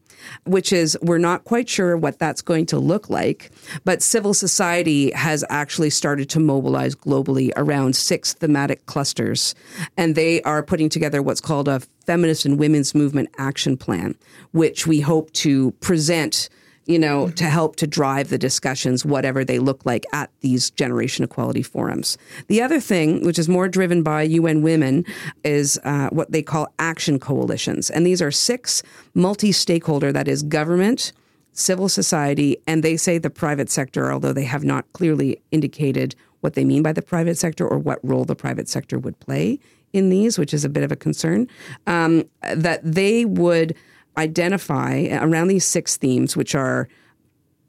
which 0.45 0.73
is 0.73 0.97
we're 1.03 1.19
not 1.19 1.45
quite 1.45 1.69
sure 1.69 1.97
what 1.97 2.19
that's 2.19 2.43
going 2.43 2.67
to 2.67 2.79
look 2.79 3.11
like. 3.11 3.51
But 3.85 4.03
civil 4.03 4.35
society 4.35 5.11
has 5.13 5.45
actually 5.49 5.91
started 5.91 6.29
to 6.31 6.41
mobilize 6.41 6.95
globally 6.95 7.53
around 7.57 7.97
six 7.97 8.35
thematic 8.35 8.87
clusters. 8.87 9.55
And 9.97 10.15
they 10.15 10.43
are 10.43 10.63
putting 10.63 10.89
together 10.89 11.23
what's 11.23 11.41
called 11.41 11.69
a 11.69 11.81
feminist 12.07 12.45
and 12.45 12.59
women's 12.59 12.95
movement 12.95 13.31
action 13.39 13.77
plan, 13.77 14.17
which 14.53 14.87
we 14.87 15.01
hope 15.01 15.33
to 15.33 15.71
present 15.81 16.49
you 16.87 16.99
know, 16.99 17.29
to 17.31 17.45
help 17.45 17.77
to 17.77 17.87
drive 17.87 18.29
the 18.29 18.39
discussions, 18.39 19.05
whatever 19.05 19.45
they 19.45 19.59
look 19.59 19.85
like 19.87 20.05
at 20.13 20.31
these 20.41 20.71
generation 20.71 21.25
equality 21.25 21.63
forums. 21.63 22.19
The 22.49 22.61
other 22.61 22.81
thing, 22.81 23.25
which 23.25 23.39
is 23.39 23.49
more 23.49 23.69
driven 23.69 24.03
by 24.03 24.23
UN 24.23 24.63
Women, 24.63 25.05
is 25.45 25.79
uh, 25.85 26.09
what 26.11 26.33
they 26.33 26.43
call 26.43 26.73
action 26.79 27.19
coalitions. 27.19 27.91
And 27.91 28.05
these 28.05 28.21
are 28.21 28.31
six 28.31 28.83
multi 29.15 29.53
stakeholder, 29.53 30.13
that 30.13 30.27
is, 30.27 30.43
government, 30.43 31.13
civil 31.53 31.89
society, 31.89 32.57
and 32.67 32.83
they 32.83 32.97
say 32.97 33.19
the 33.19 33.31
private 33.31 33.71
sector, 33.71 34.13
although 34.13 34.33
they 34.33 34.45
have 34.45 34.65
not 34.65 34.91
clearly 34.93 35.41
indicated 35.51 36.15
what 36.41 36.55
they 36.55 36.65
mean 36.65 36.83
by 36.83 36.93
the 36.93 37.03
private 37.03 37.39
sector 37.39 37.67
or 37.67 37.79
what 37.79 38.01
role 38.03 38.25
the 38.25 38.35
private 38.35 38.69
sector 38.69 38.99
would 38.99 39.19
play 39.21 39.61
in 39.93 40.09
these, 40.09 40.39
which 40.39 40.55
is 40.55 40.65
a 40.65 40.69
bit 40.69 40.83
of 40.83 40.91
a 40.91 40.97
concern, 40.97 41.47
um, 41.87 42.25
that 42.55 42.81
they 42.83 43.25
would 43.25 43.77
identify 44.17 45.09
around 45.21 45.49
these 45.49 45.65
six 45.65 45.97
themes, 45.97 46.37
which 46.37 46.55
are 46.55 46.89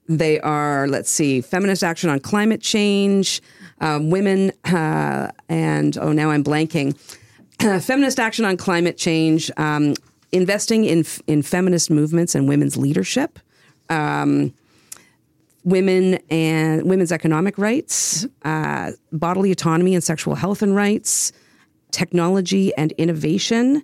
they 0.07 0.39
are, 0.41 0.87
let's 0.87 1.09
see, 1.09 1.41
feminist 1.41 1.83
action 1.83 2.09
on 2.09 2.19
climate 2.19 2.61
change, 2.61 3.41
um, 3.79 4.09
women, 4.09 4.51
uh, 4.65 5.31
and 5.49 5.97
oh, 5.97 6.11
now 6.11 6.29
I'm 6.29 6.43
blanking. 6.43 6.97
feminist 7.83 8.19
action 8.19 8.45
on 8.45 8.57
climate 8.57 8.97
change, 8.97 9.49
um, 9.57 9.93
investing 10.31 10.83
in 10.83 11.05
in 11.27 11.41
feminist 11.41 11.89
movements 11.89 12.35
and 12.35 12.47
women's 12.49 12.75
leadership, 12.75 13.39
um, 13.89 14.53
women 15.63 16.19
and 16.29 16.83
women's 16.89 17.11
economic 17.11 17.57
rights, 17.57 18.27
uh, 18.43 18.91
bodily 19.13 19.51
autonomy 19.51 19.95
and 19.95 20.03
sexual 20.03 20.35
health 20.35 20.61
and 20.61 20.75
rights, 20.75 21.31
technology 21.91 22.75
and 22.75 22.91
innovation, 22.93 23.83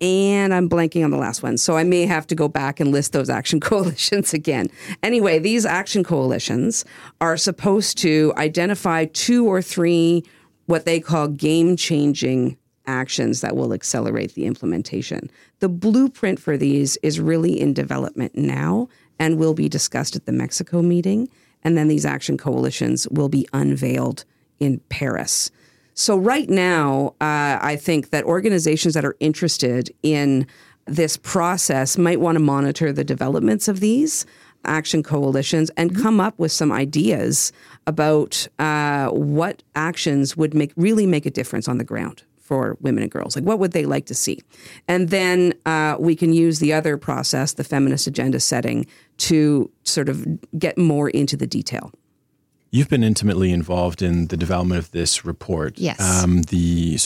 and 0.00 0.54
I'm 0.54 0.68
blanking 0.68 1.04
on 1.04 1.10
the 1.10 1.18
last 1.18 1.42
one. 1.42 1.58
So 1.58 1.76
I 1.76 1.84
may 1.84 2.06
have 2.06 2.26
to 2.28 2.34
go 2.34 2.48
back 2.48 2.80
and 2.80 2.90
list 2.90 3.12
those 3.12 3.28
action 3.28 3.60
coalitions 3.60 4.32
again. 4.32 4.68
Anyway, 5.02 5.38
these 5.38 5.66
action 5.66 6.02
coalitions 6.02 6.84
are 7.20 7.36
supposed 7.36 7.98
to 7.98 8.32
identify 8.36 9.04
two 9.06 9.46
or 9.46 9.60
three 9.60 10.24
what 10.66 10.84
they 10.84 11.00
call 11.00 11.26
game 11.28 11.76
changing 11.76 12.56
actions 12.86 13.40
that 13.40 13.56
will 13.56 13.72
accelerate 13.72 14.34
the 14.34 14.46
implementation. 14.46 15.30
The 15.58 15.68
blueprint 15.68 16.40
for 16.40 16.56
these 16.56 16.96
is 17.02 17.20
really 17.20 17.60
in 17.60 17.74
development 17.74 18.36
now 18.36 18.88
and 19.18 19.38
will 19.38 19.54
be 19.54 19.68
discussed 19.68 20.16
at 20.16 20.26
the 20.26 20.32
Mexico 20.32 20.80
meeting. 20.80 21.28
And 21.62 21.76
then 21.76 21.88
these 21.88 22.06
action 22.06 22.38
coalitions 22.38 23.06
will 23.08 23.28
be 23.28 23.46
unveiled 23.52 24.24
in 24.60 24.80
Paris. 24.88 25.50
So, 25.94 26.16
right 26.16 26.48
now, 26.48 27.14
uh, 27.20 27.58
I 27.60 27.76
think 27.76 28.10
that 28.10 28.24
organizations 28.24 28.94
that 28.94 29.04
are 29.04 29.16
interested 29.20 29.90
in 30.02 30.46
this 30.86 31.16
process 31.16 31.98
might 31.98 32.20
want 32.20 32.36
to 32.36 32.40
monitor 32.40 32.92
the 32.92 33.04
developments 33.04 33.68
of 33.68 33.80
these 33.80 34.26
action 34.64 35.02
coalitions 35.02 35.70
and 35.76 35.90
mm-hmm. 35.90 36.02
come 36.02 36.20
up 36.20 36.38
with 36.38 36.52
some 36.52 36.70
ideas 36.72 37.52
about 37.86 38.46
uh, 38.58 39.08
what 39.08 39.62
actions 39.74 40.36
would 40.36 40.54
make 40.54 40.72
really 40.76 41.06
make 41.06 41.26
a 41.26 41.30
difference 41.30 41.68
on 41.68 41.78
the 41.78 41.84
ground 41.84 42.22
for 42.38 42.76
women 42.80 43.02
and 43.02 43.12
girls. 43.12 43.36
Like, 43.36 43.44
what 43.44 43.60
would 43.60 43.72
they 43.72 43.86
like 43.86 44.06
to 44.06 44.14
see? 44.14 44.40
And 44.88 45.10
then 45.10 45.54
uh, 45.66 45.96
we 46.00 46.16
can 46.16 46.32
use 46.32 46.58
the 46.58 46.72
other 46.72 46.96
process, 46.96 47.52
the 47.52 47.62
feminist 47.62 48.08
agenda 48.08 48.40
setting, 48.40 48.86
to 49.18 49.70
sort 49.84 50.08
of 50.08 50.26
get 50.58 50.76
more 50.76 51.08
into 51.10 51.36
the 51.36 51.46
detail. 51.46 51.92
You've 52.70 52.88
been 52.88 53.02
intimately 53.02 53.50
involved 53.50 54.00
in 54.00 54.28
the 54.28 54.36
development 54.36 54.78
of 54.78 54.90
this 54.92 55.24
report. 55.24 55.76
Yes. 55.76 56.00
Um, 56.00 56.42
the 56.42 56.98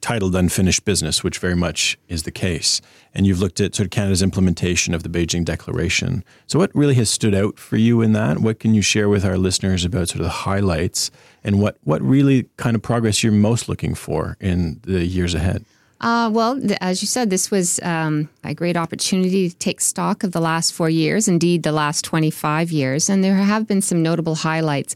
titled 0.00 0.36
Unfinished 0.36 0.84
Business, 0.84 1.24
which 1.24 1.38
very 1.38 1.56
much 1.56 1.98
is 2.08 2.22
the 2.22 2.30
case. 2.30 2.80
And 3.14 3.26
you've 3.26 3.40
looked 3.40 3.60
at 3.60 3.74
sort 3.74 3.86
of 3.86 3.90
Canada's 3.90 4.22
implementation 4.22 4.94
of 4.94 5.02
the 5.02 5.08
Beijing 5.08 5.44
Declaration. 5.44 6.22
So, 6.46 6.58
what 6.58 6.74
really 6.74 6.94
has 6.94 7.10
stood 7.10 7.34
out 7.34 7.58
for 7.58 7.76
you 7.76 8.02
in 8.02 8.12
that? 8.12 8.38
What 8.38 8.60
can 8.60 8.74
you 8.74 8.82
share 8.82 9.08
with 9.08 9.24
our 9.24 9.36
listeners 9.36 9.84
about 9.84 10.08
sort 10.08 10.20
of 10.20 10.26
the 10.26 10.30
highlights 10.30 11.10
and 11.42 11.60
what, 11.60 11.76
what 11.82 12.02
really 12.02 12.48
kind 12.56 12.76
of 12.76 12.82
progress 12.82 13.22
you're 13.22 13.32
most 13.32 13.68
looking 13.68 13.94
for 13.94 14.36
in 14.40 14.80
the 14.84 15.04
years 15.04 15.34
ahead? 15.34 15.64
Uh, 16.00 16.30
well, 16.32 16.60
as 16.80 17.02
you 17.02 17.06
said, 17.06 17.30
this 17.30 17.50
was 17.50 17.80
um, 17.82 18.28
a 18.44 18.54
great 18.54 18.76
opportunity 18.76 19.48
to 19.48 19.56
take 19.56 19.80
stock 19.80 20.22
of 20.22 20.32
the 20.32 20.40
last 20.40 20.72
four 20.72 20.90
years, 20.90 21.26
indeed, 21.26 21.62
the 21.62 21.72
last 21.72 22.04
25 22.04 22.70
years. 22.70 23.08
And 23.08 23.24
there 23.24 23.36
have 23.36 23.66
been 23.66 23.80
some 23.80 24.02
notable 24.02 24.34
highlights. 24.34 24.94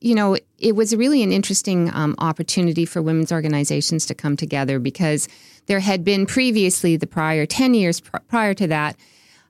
You 0.00 0.14
know, 0.14 0.36
it 0.58 0.74
was 0.74 0.94
really 0.96 1.22
an 1.22 1.32
interesting 1.32 1.94
um, 1.94 2.16
opportunity 2.18 2.84
for 2.84 3.00
women's 3.00 3.30
organizations 3.30 4.04
to 4.06 4.14
come 4.14 4.36
together 4.36 4.78
because 4.78 5.28
there 5.66 5.80
had 5.80 6.04
been 6.04 6.26
previously, 6.26 6.96
the 6.96 7.06
prior 7.06 7.46
10 7.46 7.74
years 7.74 8.00
pr- 8.00 8.18
prior 8.28 8.54
to 8.54 8.66
that, 8.66 8.96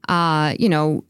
uh, 0.09 0.55
you 0.59 0.69
know, 0.69 1.05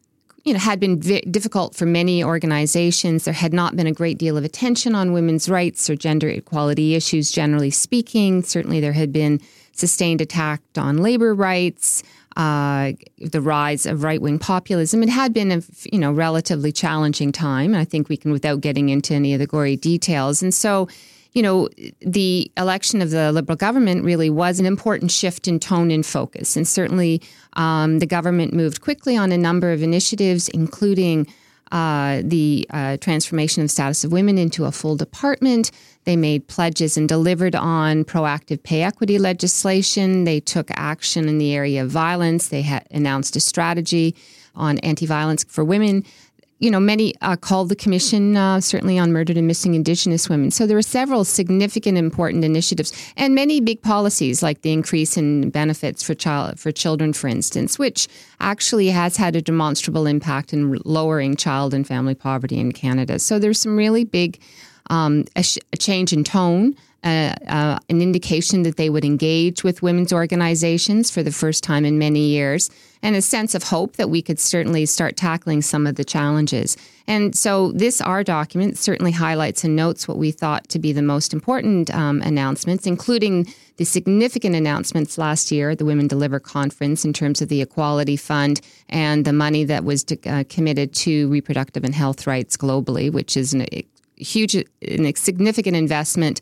you 0.46 0.52
know, 0.52 0.60
had 0.60 0.78
been 0.78 1.00
v- 1.00 1.22
difficult 1.22 1.74
for 1.74 1.86
many 1.86 2.22
organizations. 2.22 3.24
There 3.24 3.34
had 3.34 3.52
not 3.52 3.74
been 3.74 3.88
a 3.88 3.92
great 3.92 4.16
deal 4.16 4.36
of 4.36 4.44
attention 4.44 4.94
on 4.94 5.12
women's 5.12 5.48
rights 5.48 5.90
or 5.90 5.96
gender 5.96 6.28
equality 6.28 6.94
issues, 6.94 7.32
generally 7.32 7.70
speaking. 7.70 8.44
Certainly, 8.44 8.78
there 8.78 8.92
had 8.92 9.12
been 9.12 9.40
sustained 9.72 10.20
attack 10.20 10.62
on 10.76 10.98
labor 10.98 11.34
rights, 11.34 12.04
uh, 12.36 12.92
the 13.18 13.40
rise 13.40 13.86
of 13.86 14.04
right 14.04 14.22
wing 14.22 14.38
populism. 14.38 15.02
It 15.02 15.08
had 15.08 15.34
been 15.34 15.50
a 15.50 15.62
you 15.90 15.98
know 15.98 16.12
relatively 16.12 16.70
challenging 16.70 17.32
time. 17.32 17.74
I 17.74 17.84
think 17.84 18.08
we 18.08 18.16
can, 18.16 18.30
without 18.30 18.60
getting 18.60 18.88
into 18.88 19.14
any 19.14 19.34
of 19.34 19.40
the 19.40 19.48
gory 19.48 19.74
details, 19.74 20.44
and 20.44 20.54
so 20.54 20.86
you 21.36 21.42
know, 21.42 21.68
the 22.00 22.50
election 22.56 23.02
of 23.02 23.10
the 23.10 23.30
Liberal 23.30 23.56
government 23.56 24.02
really 24.02 24.30
was 24.30 24.58
an 24.58 24.64
important 24.64 25.10
shift 25.10 25.46
in 25.46 25.60
tone 25.60 25.90
and 25.90 26.04
focus. 26.06 26.56
And 26.56 26.66
certainly 26.66 27.20
um, 27.52 27.98
the 27.98 28.06
government 28.06 28.54
moved 28.54 28.80
quickly 28.80 29.18
on 29.18 29.32
a 29.32 29.36
number 29.36 29.70
of 29.70 29.82
initiatives, 29.82 30.48
including 30.48 31.26
uh, 31.72 32.22
the 32.24 32.66
uh, 32.70 32.96
transformation 33.02 33.62
of 33.62 33.70
status 33.70 34.02
of 34.02 34.12
women 34.12 34.38
into 34.38 34.64
a 34.64 34.72
full 34.72 34.96
department. 34.96 35.70
They 36.04 36.16
made 36.16 36.48
pledges 36.48 36.96
and 36.96 37.06
delivered 37.06 37.54
on 37.54 38.04
proactive 38.04 38.62
pay 38.62 38.82
equity 38.82 39.18
legislation. 39.18 40.24
They 40.24 40.40
took 40.40 40.70
action 40.70 41.28
in 41.28 41.36
the 41.36 41.54
area 41.54 41.82
of 41.82 41.90
violence. 41.90 42.48
They 42.48 42.80
announced 42.90 43.36
a 43.36 43.40
strategy 43.40 44.16
on 44.54 44.78
anti 44.78 45.04
violence 45.04 45.44
for 45.44 45.64
women 45.64 46.02
you 46.58 46.70
know, 46.70 46.80
many 46.80 47.14
uh, 47.20 47.36
called 47.36 47.68
the 47.68 47.76
commission 47.76 48.36
uh, 48.36 48.60
certainly 48.60 48.98
on 48.98 49.12
murdered 49.12 49.36
and 49.36 49.46
missing 49.46 49.74
Indigenous 49.74 50.28
women. 50.28 50.50
So 50.50 50.66
there 50.66 50.76
were 50.76 50.82
several 50.82 51.24
significant, 51.24 51.98
important 51.98 52.44
initiatives, 52.44 52.92
and 53.16 53.34
many 53.34 53.60
big 53.60 53.82
policies 53.82 54.42
like 54.42 54.62
the 54.62 54.72
increase 54.72 55.16
in 55.16 55.50
benefits 55.50 56.02
for 56.02 56.14
child 56.14 56.58
for 56.58 56.72
children, 56.72 57.12
for 57.12 57.28
instance, 57.28 57.78
which 57.78 58.08
actually 58.40 58.88
has 58.88 59.16
had 59.16 59.36
a 59.36 59.42
demonstrable 59.42 60.06
impact 60.06 60.52
in 60.52 60.78
lowering 60.84 61.36
child 61.36 61.74
and 61.74 61.86
family 61.86 62.14
poverty 62.14 62.58
in 62.58 62.72
Canada. 62.72 63.18
So 63.18 63.38
there's 63.38 63.60
some 63.60 63.76
really 63.76 64.04
big 64.04 64.40
um, 64.88 65.24
a, 65.34 65.42
sh- 65.42 65.58
a 65.72 65.76
change 65.76 66.12
in 66.12 66.22
tone 66.24 66.76
uh, 67.06 67.34
uh, 67.46 67.78
an 67.88 68.02
indication 68.02 68.64
that 68.64 68.76
they 68.76 68.90
would 68.90 69.04
engage 69.04 69.62
with 69.62 69.80
women's 69.80 70.12
organizations 70.12 71.08
for 71.08 71.22
the 71.22 71.30
first 71.30 71.62
time 71.62 71.84
in 71.84 71.98
many 71.98 72.26
years, 72.26 72.68
and 73.02 73.16
a 73.16 73.22
sense 73.22 73.54
of 73.54 73.64
hope 73.64 73.96
that 73.96 74.10
we 74.10 74.22
could 74.22 74.38
certainly 74.38 74.86
start 74.86 75.16
tackling 75.16 75.62
some 75.62 75.86
of 75.86 75.96
the 75.96 76.04
challenges. 76.04 76.76
And 77.06 77.36
so, 77.36 77.72
this 77.72 78.00
our 78.00 78.24
document 78.24 78.78
certainly 78.78 79.12
highlights 79.12 79.62
and 79.64 79.76
notes 79.76 80.08
what 80.08 80.18
we 80.18 80.30
thought 80.30 80.68
to 80.70 80.78
be 80.78 80.92
the 80.92 81.02
most 81.02 81.32
important 81.32 81.94
um, 81.94 82.20
announcements, 82.22 82.86
including 82.86 83.46
the 83.76 83.84
significant 83.84 84.56
announcements 84.56 85.18
last 85.18 85.52
year, 85.52 85.76
the 85.76 85.84
Women 85.84 86.08
Deliver 86.08 86.40
conference, 86.40 87.04
in 87.04 87.12
terms 87.12 87.42
of 87.42 87.48
the 87.48 87.60
Equality 87.60 88.16
Fund 88.16 88.60
and 88.88 89.24
the 89.24 89.32
money 89.32 89.64
that 89.64 89.84
was 89.84 90.02
to, 90.04 90.18
uh, 90.28 90.44
committed 90.48 90.94
to 90.94 91.28
reproductive 91.28 91.84
and 91.84 91.94
health 91.94 92.26
rights 92.26 92.56
globally, 92.56 93.12
which 93.12 93.36
is 93.36 93.52
an, 93.52 93.62
a 93.72 93.86
huge, 94.16 94.56
a 94.82 95.12
significant 95.14 95.76
investment 95.76 96.40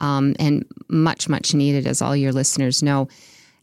um, 0.00 0.34
and 0.38 0.64
much, 0.88 1.28
much 1.28 1.54
needed, 1.54 1.86
as 1.86 2.00
all 2.00 2.16
your 2.16 2.32
listeners 2.32 2.82
know. 2.82 3.08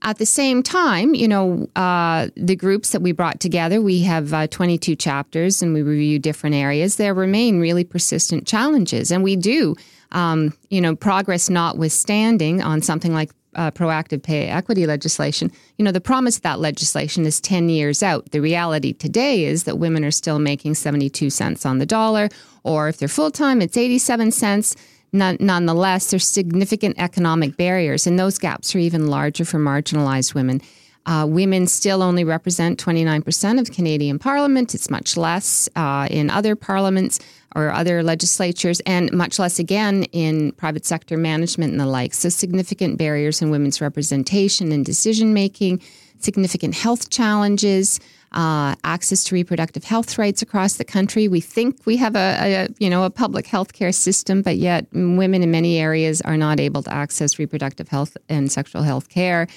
At 0.06 0.18
the 0.18 0.26
same 0.26 0.62
time, 0.62 1.16
you 1.16 1.30
know, 1.30 1.68
uh, 1.78 2.28
the 2.36 2.58
groups 2.58 2.90
that 2.90 3.02
we 3.02 3.14
brought 3.14 3.40
together, 3.40 3.82
we 3.82 4.02
have 4.02 4.34
uh, 4.34 4.48
22 4.48 4.98
chapters 4.98 5.62
and 5.62 5.74
we 5.74 5.82
review 5.82 6.20
different 6.20 6.56
areas. 6.56 6.98
There 6.98 7.14
remain 7.14 7.62
really 7.62 7.86
persistent 7.86 8.46
challenges. 8.46 9.12
And 9.12 9.24
we 9.24 9.38
do, 9.38 9.76
um, 10.12 10.54
you 10.70 10.82
know, 10.82 10.94
progress 10.94 11.50
notwithstanding 11.50 12.62
on 12.62 12.82
something 12.82 13.14
like 13.14 13.32
uh, 13.56 13.72
proactive 13.72 14.24
pay 14.24 14.48
equity 14.48 14.86
legislation, 14.86 15.52
you 15.78 15.86
know, 15.86 15.92
the 15.92 16.02
promise 16.02 16.38
of 16.38 16.44
that 16.44 16.60
legislation 16.60 17.26
is 17.26 17.40
10 17.40 17.70
years 17.70 18.04
out. 18.04 18.32
The 18.32 18.42
reality 18.42 18.94
today 18.94 19.46
is 19.46 19.64
that 19.66 19.78
women 19.78 20.04
are 20.04 20.12
still 20.12 20.40
making 20.40 20.76
72 20.76 21.30
cents 21.30 21.66
on 21.66 21.78
the 21.78 21.86
dollar, 21.86 22.30
or 22.64 22.90
if 22.90 22.98
they're 22.98 23.08
full 23.08 23.32
time, 23.32 23.62
it's 23.62 23.78
87 23.78 24.32
cents 24.32 24.76
nonetheless, 25.14 26.10
there's 26.10 26.28
significant 26.28 26.96
economic 26.98 27.56
barriers, 27.56 28.08
and 28.08 28.20
those 28.20 28.38
gaps 28.38 28.76
are 28.76 28.80
even 28.80 29.08
larger 29.08 29.46
for 29.46 29.60
marginalized 29.60 30.34
women. 30.34 30.62
Uh, 31.06 31.26
women 31.28 31.68
still 31.68 32.02
only 32.02 32.24
represent 32.24 32.84
29% 32.84 33.60
of 33.60 33.72
Canadian 33.72 34.20
Parliament. 34.20 34.74
It's 34.74 34.90
much 34.90 35.18
less 35.18 35.68
uh, 35.76 36.08
in 36.10 36.30
other 36.30 36.56
parliaments 36.56 37.20
or 37.56 37.72
other 37.72 38.02
legislatures, 38.02 38.80
and 38.86 39.12
much 39.12 39.38
less 39.38 39.60
again 39.60 40.06
in 40.06 40.54
private 40.54 40.86
sector 40.86 41.18
management 41.18 41.72
and 41.72 41.80
the 41.80 41.86
like. 41.86 42.14
So, 42.14 42.30
significant 42.30 42.98
barriers 42.98 43.42
in 43.42 43.52
women's 43.52 43.80
representation 43.80 44.72
and 44.72 44.84
decision 44.84 45.34
making, 45.34 45.82
significant 46.20 46.74
health 46.74 47.10
challenges. 47.10 48.00
Uh, 48.34 48.74
access 48.84 49.24
to 49.26 49.36
reproductive 49.36 49.84
health 49.84 50.18
rights 50.18 50.42
across 50.42 50.78
the 50.78 50.84
country. 50.84 51.28
We 51.28 51.40
think 51.40 51.86
we 51.86 51.98
have 51.98 52.16
a, 52.16 52.68
a, 52.68 52.68
you 52.80 52.90
know 52.90 53.04
a 53.04 53.12
public 53.12 53.46
health 53.46 53.74
care 53.74 53.92
system, 53.92 54.42
but 54.42 54.58
yet 54.58 54.88
women 54.92 55.44
in 55.44 55.52
many 55.52 55.78
areas 55.78 56.20
are 56.22 56.38
not 56.38 56.60
able 56.60 56.82
to 56.84 56.94
access 56.94 57.38
reproductive 57.38 57.90
health 57.90 58.18
and 58.30 58.52
sexual 58.52 58.82
health 58.82 59.10
care. 59.10 59.48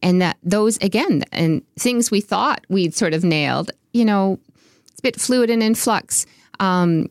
And 0.00 0.22
that 0.22 0.36
those 0.44 0.76
again 0.78 1.24
and 1.32 1.62
things 1.76 2.10
we 2.10 2.20
thought 2.20 2.64
we'd 2.68 2.94
sort 2.94 3.14
of 3.14 3.24
nailed 3.24 3.72
you 3.92 4.04
know 4.04 4.38
it's 4.90 5.00
a 5.00 5.02
bit 5.02 5.20
fluid 5.20 5.50
and 5.50 5.62
in 5.62 5.74
flux. 5.74 6.26
Um, 6.58 7.08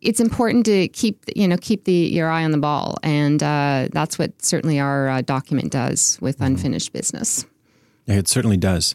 it's 0.00 0.20
important 0.20 0.66
to 0.66 0.88
keep 0.88 1.24
you 1.34 1.48
know 1.48 1.56
keep 1.56 1.84
the 1.84 1.92
your 1.92 2.28
eye 2.28 2.44
on 2.44 2.50
the 2.50 2.58
ball. 2.58 2.96
And 3.02 3.42
uh, 3.42 3.88
that's 3.92 4.18
what 4.18 4.42
certainly 4.42 4.78
our 4.78 5.08
uh, 5.08 5.22
document 5.22 5.72
does 5.72 6.18
with 6.20 6.36
mm-hmm. 6.36 6.46
unfinished 6.46 6.92
business. 6.92 7.46
It 8.06 8.28
certainly 8.28 8.56
does 8.56 8.94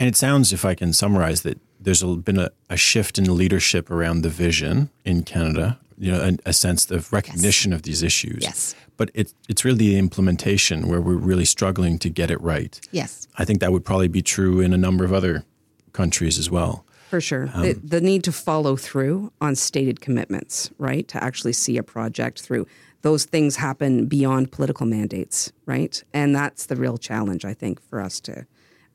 and 0.00 0.08
it 0.08 0.16
sounds 0.16 0.52
if 0.52 0.64
i 0.64 0.74
can 0.74 0.92
summarize 0.92 1.42
that 1.42 1.60
there's 1.78 2.02
been 2.02 2.38
a, 2.38 2.50
a 2.68 2.76
shift 2.76 3.18
in 3.18 3.36
leadership 3.36 3.90
around 3.90 4.22
the 4.22 4.28
vision 4.28 4.90
in 5.04 5.22
canada 5.22 5.78
you 6.00 6.10
know, 6.10 6.20
a, 6.20 6.48
a 6.48 6.52
sense 6.52 6.90
of 6.90 7.12
recognition 7.12 7.70
yes. 7.70 7.76
of 7.76 7.82
these 7.82 8.02
issues. 8.02 8.42
Yes. 8.42 8.74
But 8.96 9.10
it, 9.14 9.34
it's 9.48 9.64
really 9.64 9.78
the 9.78 9.98
implementation 9.98 10.88
where 10.88 11.00
we're 11.00 11.14
really 11.14 11.44
struggling 11.44 11.98
to 11.98 12.08
get 12.08 12.30
it 12.30 12.40
right. 12.40 12.80
Yes. 12.90 13.28
I 13.36 13.44
think 13.44 13.60
that 13.60 13.70
would 13.70 13.84
probably 13.84 14.08
be 14.08 14.22
true 14.22 14.60
in 14.60 14.72
a 14.72 14.78
number 14.78 15.04
of 15.04 15.12
other 15.12 15.44
countries 15.92 16.38
as 16.38 16.50
well. 16.50 16.86
For 17.10 17.20
sure. 17.20 17.50
Um, 17.52 17.62
the, 17.62 17.72
the 17.74 18.00
need 18.00 18.24
to 18.24 18.32
follow 18.32 18.76
through 18.76 19.30
on 19.42 19.56
stated 19.56 20.00
commitments, 20.00 20.70
right? 20.78 21.06
To 21.08 21.22
actually 21.22 21.52
see 21.52 21.76
a 21.76 21.82
project 21.82 22.40
through. 22.40 22.66
Those 23.02 23.24
things 23.24 23.56
happen 23.56 24.06
beyond 24.06 24.52
political 24.52 24.86
mandates, 24.86 25.52
right? 25.66 26.02
And 26.14 26.34
that's 26.34 26.66
the 26.66 26.76
real 26.76 26.96
challenge, 26.96 27.44
I 27.44 27.52
think, 27.52 27.80
for 27.80 28.00
us 28.00 28.20
to 28.20 28.46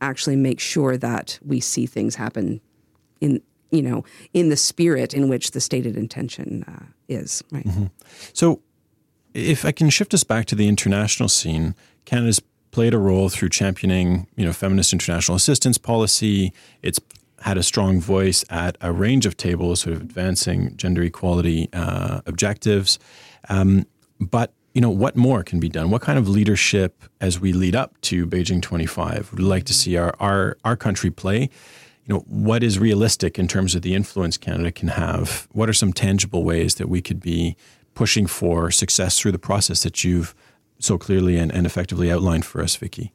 actually 0.02 0.36
make 0.36 0.60
sure 0.60 0.98
that 0.98 1.40
we 1.44 1.60
see 1.60 1.86
things 1.86 2.16
happen 2.16 2.62
in 3.22 3.42
you 3.72 3.82
know, 3.82 4.04
in 4.34 4.50
the 4.50 4.56
spirit 4.56 5.14
in 5.14 5.28
which 5.28 5.52
the 5.52 5.60
stated 5.60 5.98
intention 5.98 6.64
uh, 6.68 6.86
is. 7.10 7.44
Right. 7.52 7.66
Mm-hmm. 7.66 7.86
So, 8.34 8.62
if 9.34 9.66
I 9.66 9.74
can 9.74 9.90
shift 9.90 10.14
us 10.14 10.24
back 10.24 10.46
to 10.46 10.56
the 10.56 10.68
international 10.68 11.28
scene, 11.28 11.76
Canada's 12.06 12.42
played 12.72 12.94
a 12.94 12.98
role 12.98 13.28
through 13.28 13.50
championing, 13.50 14.28
you 14.38 14.46
know, 14.46 14.54
feminist 14.54 14.94
international 14.94 15.36
assistance 15.36 15.78
policy. 15.78 16.54
It's 16.82 17.00
had 17.42 17.58
a 17.58 17.64
strong 17.64 18.00
voice 18.00 18.46
at 18.50 18.78
a 18.80 18.94
range 18.94 19.26
of 19.26 19.36
tables, 19.36 19.82
sort 19.82 19.96
of 19.96 20.02
advancing 20.02 20.76
gender 20.78 21.04
equality 21.04 21.70
uh, 21.74 22.22
objectives. 22.26 22.98
Um, 23.50 23.86
but 24.20 24.54
you 24.76 24.82
know, 24.82 24.92
what 24.92 25.16
more 25.16 25.42
can 25.42 25.60
be 25.60 25.70
done? 25.70 25.90
What 25.90 26.04
kind 26.04 26.20
of 26.20 26.30
leadership, 26.30 27.04
as 27.20 27.40
we 27.40 27.54
lead 27.54 27.76
up 27.76 28.00
to 28.02 28.28
Beijing 28.28 28.62
25, 28.62 29.32
would 29.32 29.42
like 29.42 29.64
to 29.64 29.74
see 29.74 29.98
our 29.98 30.14
our, 30.20 30.58
our 30.64 30.76
country 30.76 31.10
play? 31.10 31.50
you 32.06 32.14
know, 32.14 32.20
what 32.28 32.62
is 32.64 32.78
realistic 32.78 33.40
in 33.40 33.48
terms 33.48 33.74
of 33.74 33.82
the 33.82 33.96
influence 33.96 34.38
Canada 34.38 34.72
can 34.72 34.90
have? 34.90 35.48
What 35.52 35.70
are 35.70 35.74
some 35.74 35.92
tangible 35.92 36.44
ways 36.44 36.76
that 36.76 36.88
we 36.88 37.02
could 37.02 37.20
be 37.20 37.58
pushing 37.96 38.28
for 38.28 38.70
success 38.70 39.20
through 39.20 39.32
the 39.32 39.40
process 39.40 39.84
that 39.84 40.04
you've 40.04 40.36
so 40.78 40.98
clearly 40.98 41.38
and, 41.38 41.52
and 41.52 41.66
effectively 41.66 42.12
outlined 42.12 42.46
for 42.46 42.62
us, 42.62 42.76
Vicky? 42.76 43.12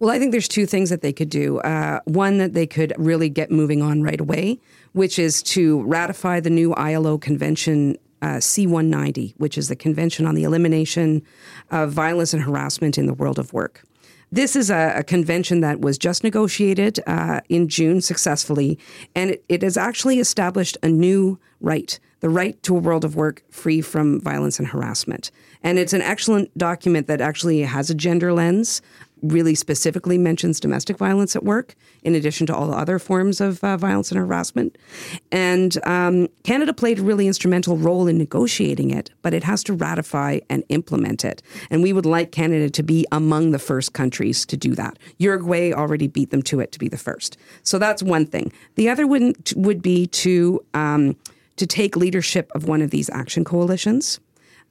Well, 0.00 0.10
I 0.10 0.18
think 0.18 0.32
there's 0.32 0.48
two 0.48 0.66
things 0.66 0.90
that 0.90 1.00
they 1.00 1.12
could 1.12 1.30
do. 1.30 1.58
Uh, 1.60 2.00
one, 2.06 2.38
that 2.38 2.54
they 2.54 2.66
could 2.66 2.92
really 2.98 3.28
get 3.28 3.52
moving 3.52 3.80
on 3.80 4.02
right 4.02 4.20
away, 4.20 4.58
which 4.92 5.18
is 5.18 5.40
to 5.44 5.82
ratify 5.84 6.40
the 6.40 6.50
new 6.50 6.74
ILO 6.74 7.18
convention 7.18 7.96
uh, 8.22 8.36
C190, 8.36 9.34
which 9.38 9.58
is 9.58 9.68
the 9.68 9.76
Convention 9.76 10.26
on 10.26 10.34
the 10.34 10.44
Elimination 10.44 11.22
of 11.70 11.92
Violence 11.92 12.34
and 12.34 12.42
Harassment 12.42 12.98
in 12.98 13.06
the 13.06 13.14
World 13.14 13.38
of 13.38 13.52
Work. 13.52 13.84
This 14.32 14.56
is 14.56 14.68
a, 14.68 14.94
a 14.96 15.04
convention 15.04 15.60
that 15.60 15.80
was 15.80 15.96
just 15.96 16.24
negotiated 16.24 16.98
uh, 17.06 17.40
in 17.48 17.68
June 17.68 18.00
successfully, 18.00 18.78
and 19.14 19.30
it, 19.30 19.44
it 19.48 19.62
has 19.62 19.76
actually 19.76 20.18
established 20.18 20.76
a 20.82 20.88
new 20.88 21.38
right 21.60 21.98
the 22.24 22.30
right 22.30 22.62
to 22.62 22.74
a 22.74 22.80
world 22.80 23.04
of 23.04 23.16
work 23.16 23.42
free 23.50 23.82
from 23.82 24.18
violence 24.18 24.58
and 24.58 24.66
harassment. 24.66 25.30
And 25.62 25.78
it's 25.78 25.92
an 25.92 26.00
excellent 26.00 26.56
document 26.56 27.06
that 27.06 27.20
actually 27.20 27.60
has 27.60 27.90
a 27.90 27.94
gender 27.94 28.32
lens 28.32 28.80
really 29.24 29.54
specifically 29.54 30.18
mentions 30.18 30.60
domestic 30.60 30.98
violence 30.98 31.34
at 31.34 31.44
work, 31.44 31.74
in 32.02 32.14
addition 32.14 32.46
to 32.46 32.54
all 32.54 32.68
the 32.68 32.76
other 32.76 32.98
forms 32.98 33.40
of 33.40 33.62
uh, 33.64 33.76
violence 33.76 34.10
and 34.10 34.18
harassment. 34.18 34.76
And 35.32 35.76
um, 35.86 36.28
Canada 36.42 36.72
played 36.72 36.98
a 36.98 37.02
really 37.02 37.26
instrumental 37.26 37.76
role 37.76 38.06
in 38.06 38.18
negotiating 38.18 38.90
it, 38.90 39.10
but 39.22 39.34
it 39.34 39.44
has 39.44 39.64
to 39.64 39.72
ratify 39.72 40.40
and 40.50 40.64
implement 40.68 41.24
it. 41.24 41.42
And 41.70 41.82
we 41.82 41.92
would 41.92 42.06
like 42.06 42.32
Canada 42.32 42.70
to 42.70 42.82
be 42.82 43.06
among 43.10 43.50
the 43.50 43.58
first 43.58 43.92
countries 43.92 44.44
to 44.46 44.56
do 44.56 44.74
that. 44.74 44.98
Uruguay 45.18 45.72
already 45.72 46.06
beat 46.06 46.30
them 46.30 46.42
to 46.42 46.60
it 46.60 46.72
to 46.72 46.78
be 46.78 46.88
the 46.88 46.98
first. 46.98 47.36
So 47.62 47.78
that's 47.78 48.02
one 48.02 48.26
thing. 48.26 48.52
The 48.74 48.88
other 48.88 49.06
would, 49.06 49.52
would 49.56 49.82
be 49.82 50.06
to 50.08 50.64
um, 50.74 51.16
to 51.56 51.66
take 51.66 51.96
leadership 51.96 52.50
of 52.54 52.66
one 52.66 52.82
of 52.82 52.90
these 52.90 53.08
action 53.10 53.44
coalitions 53.44 54.18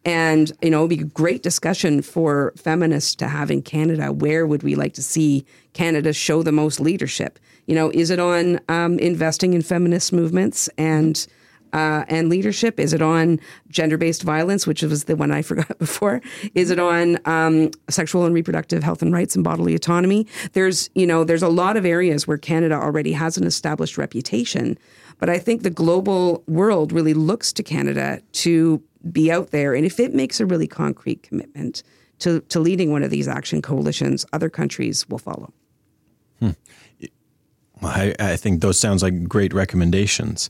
and, 0.05 0.51
you 0.61 0.69
know, 0.69 0.79
it'd 0.79 0.97
be 0.97 1.03
a 1.03 1.07
great 1.07 1.43
discussion 1.43 2.01
for 2.01 2.53
feminists 2.57 3.15
to 3.15 3.27
have 3.27 3.49
in 3.49 3.61
Canada. 3.61 4.11
Where 4.11 4.45
would 4.45 4.63
we 4.63 4.75
like 4.75 4.93
to 4.95 5.03
see 5.03 5.45
Canada 5.73 6.11
show 6.11 6.43
the 6.43 6.51
most 6.51 6.79
leadership? 6.79 7.39
You 7.67 7.75
know, 7.75 7.89
is 7.93 8.09
it 8.09 8.19
on 8.19 8.59
um, 8.67 8.99
investing 8.99 9.53
in 9.53 9.61
feminist 9.61 10.11
movements 10.11 10.67
and 10.77 11.25
uh, 11.73 12.05
and 12.07 12.29
leadership? 12.29 12.79
Is 12.79 12.93
it 12.93 13.01
on 13.01 13.39
gender 13.69 13.97
based 13.97 14.23
violence, 14.23 14.67
which 14.67 14.83
was 14.83 15.05
the 15.05 15.15
one 15.15 15.31
I 15.31 15.41
forgot 15.41 15.77
before? 15.79 16.21
Is 16.53 16.69
it 16.69 16.79
on 16.79 17.17
um, 17.25 17.71
sexual 17.89 18.25
and 18.25 18.35
reproductive 18.35 18.83
health 18.83 19.01
and 19.01 19.13
rights 19.13 19.35
and 19.35 19.43
bodily 19.43 19.73
autonomy? 19.73 20.27
There's, 20.53 20.89
you 20.93 21.07
know, 21.07 21.23
there's 21.23 21.43
a 21.43 21.49
lot 21.49 21.75
of 21.75 21.85
areas 21.85 22.27
where 22.27 22.37
Canada 22.37 22.75
already 22.75 23.13
has 23.13 23.37
an 23.37 23.45
established 23.45 23.97
reputation. 23.97 24.77
But 25.19 25.29
I 25.29 25.39
think 25.39 25.63
the 25.63 25.69
global 25.69 26.43
world 26.47 26.91
really 26.91 27.13
looks 27.13 27.53
to 27.53 27.63
Canada 27.63 28.21
to 28.33 28.81
be 29.11 29.31
out 29.31 29.51
there. 29.51 29.73
And 29.73 29.85
if 29.85 29.99
it 29.99 30.13
makes 30.13 30.39
a 30.39 30.45
really 30.45 30.67
concrete 30.67 31.23
commitment 31.23 31.83
to, 32.19 32.39
to 32.41 32.59
leading 32.59 32.91
one 32.91 33.03
of 33.03 33.09
these 33.09 33.27
action 33.27 33.61
coalitions, 33.61 34.25
other 34.33 34.49
countries 34.49 35.07
will 35.09 35.17
follow. 35.17 35.51
Hmm. 36.39 36.51
Well, 37.81 37.91
I, 37.91 38.15
I 38.19 38.35
think 38.37 38.61
those 38.61 38.79
sounds 38.79 39.03
like 39.03 39.27
great 39.27 39.53
recommendations. 39.53 40.49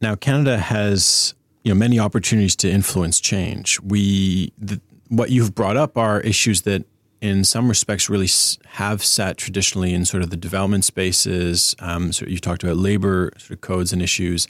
Now, 0.00 0.14
Canada 0.14 0.58
has 0.58 1.34
you 1.62 1.72
know 1.72 1.78
many 1.78 1.98
opportunities 1.98 2.54
to 2.56 2.70
influence 2.70 3.20
change. 3.20 3.80
We 3.80 4.52
the, 4.58 4.80
what 5.08 5.30
you've 5.30 5.54
brought 5.54 5.76
up 5.76 5.96
are 5.96 6.20
issues 6.20 6.62
that 6.62 6.84
in 7.20 7.44
some 7.44 7.68
respects 7.68 8.10
really 8.10 8.28
have 8.66 9.02
sat 9.02 9.36
traditionally 9.36 9.92
in 9.92 10.04
sort 10.04 10.22
of 10.22 10.30
the 10.30 10.36
development 10.36 10.84
spaces. 10.84 11.74
Um, 11.78 12.12
so 12.12 12.26
you 12.26 12.38
talked 12.38 12.62
about 12.62 12.76
labor 12.76 13.32
sort 13.38 13.52
of 13.52 13.60
codes 13.62 13.92
and 13.92 14.02
issues 14.02 14.46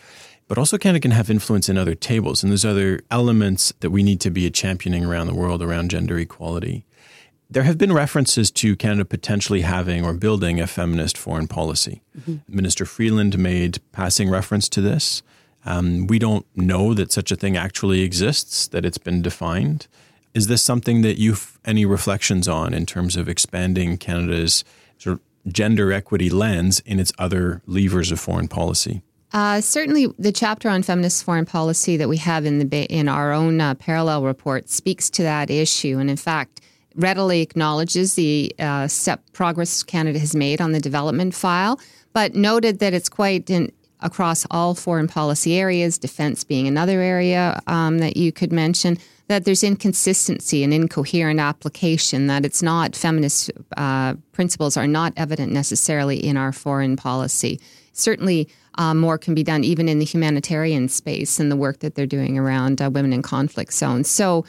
but 0.49 0.59
also 0.59 0.79
Canada 0.79 1.01
can 1.01 1.11
have 1.11 1.31
influence 1.31 1.69
in 1.69 1.77
other 1.77 1.95
tables. 1.95 2.43
And 2.43 2.51
there's 2.51 2.65
other 2.65 3.01
elements 3.11 3.73
that 3.81 3.91
we 3.91 4.03
need 4.03 4.21
to 4.21 4.31
be 4.31 4.49
championing 4.51 5.05
around 5.05 5.27
the 5.27 5.35
world 5.35 5.63
around 5.63 5.91
gender 5.91 6.19
equality. 6.19 6.85
There 7.49 7.63
have 7.63 7.79
been 7.79 7.93
references 7.93 8.51
to 8.53 8.75
Canada 8.77 9.05
potentially 9.05 9.61
having 9.61 10.05
or 10.05 10.13
building 10.13 10.61
a 10.61 10.67
feminist 10.67 11.17
foreign 11.17 11.47
policy. 11.47 12.03
Mm-hmm. 12.19 12.37
Minister 12.49 12.85
Freeland 12.85 13.39
made 13.39 13.79
passing 13.93 14.29
reference 14.29 14.69
to 14.71 14.81
this. 14.81 15.23
Um, 15.65 16.07
we 16.07 16.19
don't 16.19 16.47
know 16.55 16.95
that 16.95 17.13
such 17.13 17.31
a 17.31 17.37
thing 17.37 17.57
actually 17.57 18.03
exists, 18.03 18.69
that 18.69 18.85
it's 18.85 18.99
been 18.99 19.23
defined. 19.23 19.89
Is 20.33 20.49
this 20.49 20.63
something 20.63 21.03
that 21.03 21.19
you've 21.19 21.59
any 21.65 21.85
reflections 21.85 22.47
on 22.47 22.75
in 22.75 22.87
terms 22.87 23.17
of 23.17 23.29
expanding 23.29 23.97
Canada's 23.97 24.65
sort 24.99 25.15
of 25.15 25.53
gender 25.53 25.93
equity 25.93 26.31
lens 26.31 26.81
in 26.81 27.01
its 27.01 27.13
other 27.19 27.63
levers 27.67 28.13
of 28.13 28.21
foreign 28.21 28.49
policy? 28.49 29.03
Uh, 29.33 29.61
certainly, 29.61 30.07
the 30.19 30.33
chapter 30.33 30.69
on 30.69 30.83
feminist 30.83 31.25
foreign 31.25 31.47
policy 31.47 31.97
that 31.97 32.09
we 32.09 32.17
have 32.17 32.47
in 32.47 32.59
the 32.59 32.85
in 32.85 33.09
our 33.09 33.33
own 33.33 33.61
uh, 33.61 33.75
parallel 33.75 34.23
report 34.23 34.71
speaks 34.71 35.11
to 35.11 35.23
that 35.23 35.51
issue, 35.51 35.99
and 35.99 36.09
in 36.09 36.17
fact, 36.17 36.61
readily 36.95 37.43
acknowledges 37.43 38.15
the 38.15 38.55
uh, 38.59 38.89
step 38.89 39.21
progress 39.33 39.83
Canada 39.83 40.19
has 40.19 40.35
made 40.35 40.61
on 40.61 40.73
the 40.73 40.81
development 40.81 41.35
file, 41.35 41.79
but 42.13 42.35
noted 42.35 42.79
that 42.79 42.95
it's 42.95 43.09
quite 43.09 43.51
in, 43.51 43.71
across 44.01 44.47
all 44.51 44.75
foreign 44.75 45.09
policy 45.09 45.59
areas, 45.59 45.99
defense 45.99 46.45
being 46.45 46.67
another 46.67 47.01
area 47.01 47.61
um, 47.67 47.99
that 47.99 48.17
you 48.17 48.33
could 48.33 48.53
mention. 48.53 48.99
That 49.29 49.45
there's 49.45 49.65
inconsistency 49.65 50.63
and 50.63 50.73
incoherent 50.73 51.41
application, 51.41 52.29
that 52.29 52.45
it's 52.45 52.63
not 52.63 52.95
feminist 52.95 53.51
uh, 53.77 54.15
principles 54.31 54.77
are 54.77 54.87
not 54.87 55.15
evident 55.17 55.51
necessarily 55.51 56.25
in 56.25 56.37
our 56.37 56.53
foreign 56.53 56.95
policy. 56.95 57.59
Certainly, 57.93 58.49
uh, 58.79 58.95
more 58.95 59.19
can 59.19 59.35
be 59.35 59.43
done 59.43 59.65
even 59.65 59.89
in 59.89 59.99
the 59.99 60.05
humanitarian 60.05 60.89
space 60.89 61.39
and 61.39 61.51
the 61.51 61.57
work 61.57 61.81
that 61.81 61.95
they're 61.95 62.07
doing 62.07 62.39
around 62.39 62.81
uh, 62.81 62.91
women 62.91 63.13
in 63.13 63.23
conflict 63.23 63.73
zones. 63.73 64.09
So, 64.09 64.45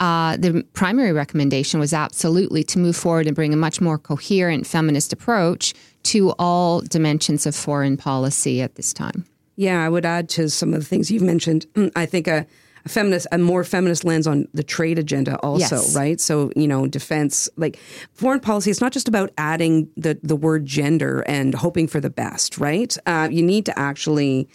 uh, 0.00 0.36
the 0.36 0.64
primary 0.74 1.12
recommendation 1.12 1.80
was 1.80 1.92
absolutely 1.92 2.62
to 2.62 2.78
move 2.78 2.94
forward 2.94 3.26
and 3.26 3.34
bring 3.34 3.52
a 3.52 3.56
much 3.56 3.80
more 3.80 3.98
coherent 3.98 4.64
feminist 4.64 5.12
approach 5.12 5.74
to 6.04 6.30
all 6.38 6.80
dimensions 6.82 7.46
of 7.46 7.56
foreign 7.56 7.96
policy 7.96 8.62
at 8.62 8.76
this 8.76 8.92
time. 8.92 9.24
Yeah, 9.56 9.84
I 9.84 9.88
would 9.88 10.06
add 10.06 10.28
to 10.30 10.48
some 10.50 10.72
of 10.72 10.78
the 10.78 10.86
things 10.86 11.10
you've 11.10 11.22
mentioned. 11.22 11.66
I 11.96 12.06
think 12.06 12.28
a, 12.28 12.46
a 12.84 12.88
feminist, 12.88 13.26
a 13.32 13.38
more 13.38 13.64
feminist 13.64 14.04
lens 14.04 14.26
on 14.26 14.46
the 14.54 14.62
trade 14.62 14.98
agenda, 14.98 15.36
also, 15.38 15.76
Yes. 15.76 15.96
right? 15.96 16.20
So 16.20 16.50
you 16.56 16.68
know, 16.68 16.86
defense, 16.86 17.48
like 17.56 17.78
foreign 18.12 18.40
policy, 18.40 18.70
it's 18.70 18.80
not 18.80 18.92
just 18.92 19.08
about 19.08 19.30
adding 19.38 19.88
the 19.96 20.18
the 20.22 20.36
word 20.36 20.66
gender 20.66 21.20
and 21.26 21.54
hoping 21.54 21.86
for 21.86 22.00
the 22.00 22.10
best, 22.10 22.58
right? 22.58 22.96
Uh, 23.06 23.28
you 23.30 23.42
need 23.42 23.64
to 23.66 23.78
actually 23.78 24.48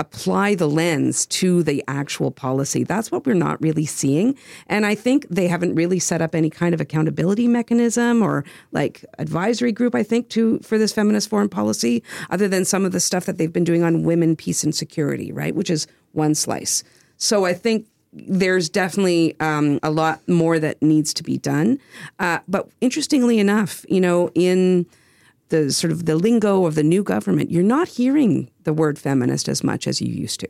apply 0.00 0.54
the 0.54 0.68
lens 0.68 1.26
to 1.26 1.60
the 1.64 1.82
actual 1.88 2.30
policy. 2.30 2.84
That's 2.84 3.10
what 3.10 3.26
we're 3.26 3.34
not 3.34 3.60
really 3.60 3.84
seeing. 3.84 4.36
And 4.68 4.86
I 4.86 4.94
think 4.94 5.26
they 5.28 5.48
haven't 5.48 5.74
really 5.74 5.98
set 5.98 6.22
up 6.22 6.36
any 6.36 6.50
kind 6.50 6.72
of 6.72 6.80
accountability 6.80 7.48
mechanism 7.48 8.22
or 8.22 8.44
like 8.70 9.04
advisory 9.18 9.72
group, 9.72 9.96
I 9.96 10.04
think, 10.04 10.28
to 10.30 10.60
for 10.60 10.78
this 10.78 10.92
feminist 10.92 11.28
foreign 11.28 11.48
policy, 11.48 12.04
other 12.30 12.46
than 12.46 12.64
some 12.64 12.84
of 12.84 12.92
the 12.92 13.00
stuff 13.00 13.26
that 13.26 13.38
they've 13.38 13.52
been 13.52 13.64
doing 13.64 13.82
on 13.82 14.04
women, 14.04 14.36
peace, 14.36 14.62
and 14.62 14.72
security, 14.72 15.32
right? 15.32 15.54
Which 15.56 15.68
is 15.68 15.88
one 16.12 16.36
slice. 16.36 16.84
So 17.18 17.44
I 17.44 17.52
think 17.52 17.86
there's 18.12 18.68
definitely 18.68 19.38
um, 19.40 19.78
a 19.82 19.90
lot 19.90 20.26
more 20.26 20.58
that 20.58 20.80
needs 20.80 21.12
to 21.14 21.22
be 21.22 21.36
done. 21.36 21.78
Uh, 22.18 22.38
but 22.48 22.68
interestingly 22.80 23.38
enough, 23.38 23.84
you 23.88 24.00
know, 24.00 24.30
in 24.34 24.86
the 25.50 25.70
sort 25.72 25.92
of 25.92 26.06
the 26.06 26.16
lingo 26.16 26.64
of 26.64 26.74
the 26.74 26.82
new 26.82 27.02
government, 27.02 27.50
you're 27.50 27.62
not 27.62 27.88
hearing 27.88 28.50
the 28.64 28.72
word 28.72 28.98
feminist 28.98 29.48
as 29.48 29.62
much 29.62 29.86
as 29.86 30.00
you 30.00 30.12
used 30.12 30.40
to. 30.40 30.48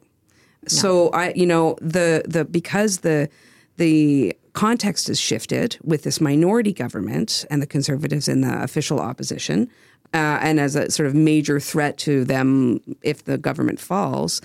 So 0.66 1.08
I, 1.10 1.32
you 1.34 1.46
know, 1.46 1.76
the 1.80 2.24
the 2.26 2.44
because 2.44 2.98
the 2.98 3.28
the 3.76 4.36
context 4.52 5.06
has 5.06 5.20
shifted 5.20 5.78
with 5.82 6.02
this 6.02 6.20
minority 6.20 6.72
government 6.72 7.44
and 7.48 7.62
the 7.62 7.66
conservatives 7.66 8.28
in 8.28 8.40
the 8.40 8.62
official 8.62 8.98
opposition, 8.98 9.70
uh, 10.14 10.38
and 10.40 10.58
as 10.58 10.74
a 10.74 10.90
sort 10.90 11.06
of 11.06 11.14
major 11.14 11.60
threat 11.60 11.98
to 11.98 12.24
them 12.24 12.80
if 13.02 13.24
the 13.24 13.38
government 13.38 13.80
falls. 13.80 14.40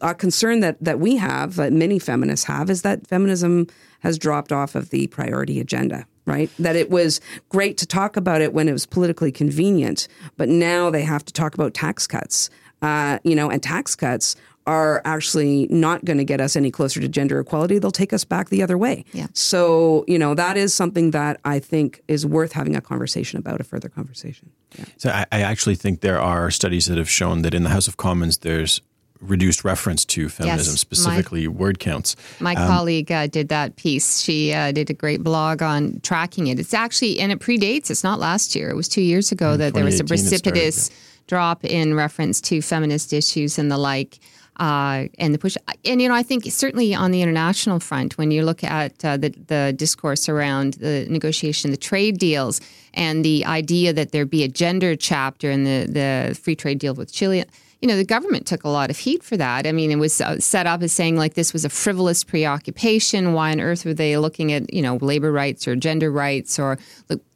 A 0.00 0.14
concern 0.14 0.60
that 0.60 0.76
that 0.82 1.00
we 1.00 1.16
have, 1.16 1.56
that 1.56 1.72
many 1.72 1.98
feminists 1.98 2.46
have, 2.46 2.70
is 2.70 2.82
that 2.82 3.06
feminism 3.06 3.66
has 4.00 4.18
dropped 4.18 4.52
off 4.52 4.74
of 4.74 4.90
the 4.90 5.06
priority 5.08 5.60
agenda 5.60 6.06
right? 6.26 6.50
That 6.58 6.76
it 6.76 6.90
was 6.90 7.20
great 7.50 7.76
to 7.76 7.86
talk 7.86 8.16
about 8.16 8.40
it 8.40 8.54
when 8.54 8.68
it 8.68 8.72
was 8.72 8.86
politically 8.86 9.30
convenient, 9.30 10.08
but 10.38 10.48
now 10.48 10.90
they 10.90 11.02
have 11.02 11.24
to 11.26 11.32
talk 11.34 11.54
about 11.54 11.74
tax 11.74 12.06
cuts, 12.06 12.48
uh, 12.82 13.18
you 13.24 13.34
know, 13.34 13.50
and 13.50 13.62
tax 13.62 13.94
cuts 13.94 14.34
are 14.66 15.02
actually 15.04 15.66
not 15.68 16.04
going 16.04 16.16
to 16.16 16.24
get 16.24 16.40
us 16.40 16.56
any 16.56 16.70
closer 16.70 17.00
to 17.00 17.08
gender 17.08 17.38
equality. 17.38 17.78
They'll 17.78 17.90
take 17.90 18.12
us 18.12 18.24
back 18.24 18.48
the 18.48 18.62
other 18.62 18.78
way. 18.78 19.04
Yeah. 19.12 19.26
So, 19.34 20.04
you 20.08 20.18
know, 20.18 20.34
that 20.34 20.56
is 20.56 20.72
something 20.72 21.10
that 21.10 21.38
I 21.44 21.58
think 21.58 22.00
is 22.08 22.24
worth 22.24 22.52
having 22.52 22.74
a 22.74 22.80
conversation 22.80 23.38
about, 23.38 23.60
a 23.60 23.64
further 23.64 23.88
conversation. 23.88 24.50
Yeah. 24.78 24.84
So 24.96 25.10
I, 25.10 25.26
I 25.30 25.42
actually 25.42 25.74
think 25.74 26.00
there 26.00 26.20
are 26.20 26.50
studies 26.50 26.86
that 26.86 26.96
have 26.96 27.10
shown 27.10 27.42
that 27.42 27.52
in 27.52 27.62
the 27.62 27.70
House 27.70 27.88
of 27.88 27.96
Commons 27.96 28.38
there's 28.38 28.80
reduced 29.20 29.64
reference 29.64 30.04
to 30.04 30.28
feminism, 30.28 30.72
my- 30.72 30.76
specifically 30.76 31.48
word 31.48 31.78
counts. 31.78 32.16
My 32.40 32.54
colleague 32.54 33.10
uh, 33.10 33.26
did 33.26 33.48
that 33.48 33.76
piece. 33.76 34.20
She 34.20 34.52
uh, 34.52 34.72
did 34.72 34.90
a 34.90 34.94
great 34.94 35.22
blog 35.22 35.62
on 35.62 36.00
tracking 36.02 36.48
it. 36.48 36.58
It's 36.58 36.74
actually, 36.74 37.20
and 37.20 37.32
it 37.32 37.38
predates, 37.38 37.90
it's 37.90 38.04
not 38.04 38.18
last 38.18 38.54
year, 38.54 38.70
it 38.70 38.76
was 38.76 38.88
two 38.88 39.02
years 39.02 39.32
ago 39.32 39.56
that 39.56 39.74
there 39.74 39.84
was 39.84 40.00
a 40.00 40.04
2018 40.04 40.38
started, 40.38 40.52
precipitous 40.60 40.90
drop 41.26 41.64
in 41.64 41.94
reference 41.94 42.40
to 42.42 42.60
feminist 42.60 43.12
issues 43.12 43.58
and 43.58 43.70
the 43.70 43.78
like. 43.78 44.18
Uh, 44.56 45.08
and 45.18 45.34
the 45.34 45.38
push, 45.38 45.56
and 45.84 46.00
you 46.00 46.08
know, 46.08 46.14
I 46.14 46.22
think 46.22 46.44
certainly 46.44 46.94
on 46.94 47.10
the 47.10 47.22
international 47.22 47.80
front, 47.80 48.16
when 48.16 48.30
you 48.30 48.44
look 48.44 48.62
at 48.62 49.04
uh, 49.04 49.16
the 49.16 49.30
the 49.48 49.74
discourse 49.76 50.28
around 50.28 50.74
the 50.74 51.06
negotiation, 51.10 51.70
the 51.72 51.76
trade 51.76 52.18
deals, 52.18 52.60
and 52.92 53.24
the 53.24 53.44
idea 53.44 53.92
that 53.92 54.12
there 54.12 54.24
be 54.24 54.44
a 54.44 54.48
gender 54.48 54.94
chapter 54.94 55.50
in 55.50 55.64
the 55.64 55.86
the 55.90 56.38
free 56.38 56.54
trade 56.54 56.78
deal 56.78 56.94
with 56.94 57.12
Chile, 57.12 57.44
you 57.84 57.88
know, 57.88 57.98
the 57.98 58.04
government 58.04 58.46
took 58.46 58.64
a 58.64 58.68
lot 58.70 58.88
of 58.88 58.96
heat 58.96 59.22
for 59.22 59.36
that. 59.36 59.66
I 59.66 59.72
mean, 59.72 59.90
it 59.90 59.96
was 59.96 60.18
uh, 60.18 60.40
set 60.40 60.66
up 60.66 60.80
as 60.80 60.90
saying 60.90 61.18
like 61.18 61.34
this 61.34 61.52
was 61.52 61.66
a 61.66 61.68
frivolous 61.68 62.24
preoccupation. 62.24 63.34
Why 63.34 63.52
on 63.52 63.60
earth 63.60 63.84
were 63.84 63.92
they 63.92 64.16
looking 64.16 64.54
at 64.54 64.72
you 64.72 64.80
know 64.80 64.96
labor 65.02 65.30
rights 65.30 65.68
or 65.68 65.76
gender 65.76 66.10
rights 66.10 66.58
or 66.58 66.78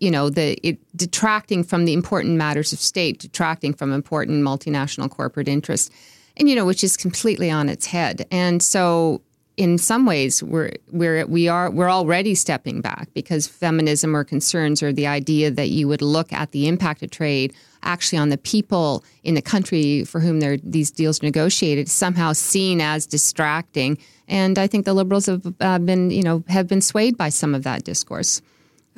you 0.01 0.11
know 0.11 0.31
the 0.31 0.57
it 0.67 0.79
detracting 0.97 1.65
from 1.65 1.85
the 1.85 1.93
important 1.93 2.37
matters 2.37 2.73
of 2.73 2.79
state, 2.79 3.19
detracting 3.19 3.75
from 3.75 3.93
important 3.93 4.43
multinational 4.43 5.11
corporate 5.11 5.49
interests, 5.49 5.91
and 6.39 6.49
you 6.49 6.55
know 6.55 6.65
which 6.65 6.85
is 6.85 6.97
completely 6.97 7.51
on 7.51 7.69
its 7.69 7.87
head. 7.87 8.27
And 8.31 8.63
so 8.63 9.23
in 9.57 9.77
some 9.77 10.07
ways 10.07 10.43
we're 10.43 10.71
we're 10.93 11.27
we 11.27 11.49
are 11.49 11.71
we're 11.71 11.91
already 11.91 12.35
stepping 12.35 12.81
back 12.81 13.09
because 13.13 13.47
feminism 13.47 14.17
or 14.17 14.25
concerns 14.25 14.83
or 14.83 14.93
the 14.93 15.07
idea 15.07 15.51
that 15.51 15.69
you 15.69 15.89
would 15.89 16.01
look 16.01 16.33
at 16.33 16.53
the 16.53 16.69
impact 16.69 17.03
of 17.03 17.11
trade 17.11 17.53
actually 17.83 18.19
on 18.19 18.29
the 18.29 18.39
people 18.39 19.05
in 19.25 19.35
the 19.35 19.43
country 19.43 20.05
for 20.05 20.21
whom 20.21 20.41
these 20.63 20.91
deals 20.93 21.23
negotiated 21.23 21.89
somehow 21.89 22.33
seen 22.33 22.81
as 22.81 23.05
distracting 23.05 23.99
and 24.29 24.59
I 24.59 24.67
think 24.69 24.85
the 24.85 24.95
liberals 24.95 25.27
have 25.27 25.55
uh, 25.61 25.79
been 25.81 26.11
you 26.11 26.23
know 26.23 26.45
have 26.49 26.69
been 26.69 26.81
swayed 26.81 27.17
by 27.17 27.29
some 27.29 27.55
of 27.55 27.65
that 27.65 27.83
discourse. 27.85 28.41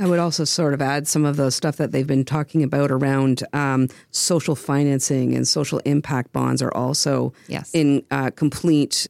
I 0.00 0.06
would 0.06 0.18
also 0.18 0.44
sort 0.44 0.72
of 0.72 0.80
add 0.80 1.06
some 1.06 1.26
of 1.26 1.36
the 1.36 1.50
stuff 1.50 1.76
that 1.76 1.92
they've 1.92 2.06
been 2.06 2.24
talking 2.24 2.62
about 2.62 2.90
around 2.90 3.42
um, 3.52 3.88
social 4.12 4.56
financing 4.56 5.34
and 5.34 5.46
social 5.46 5.78
impact 5.80 6.32
bonds 6.32 6.62
are 6.62 6.72
also 6.74 7.34
Yes. 7.48 7.70
in 7.74 8.02
uh, 8.10 8.30
complete 8.30 9.06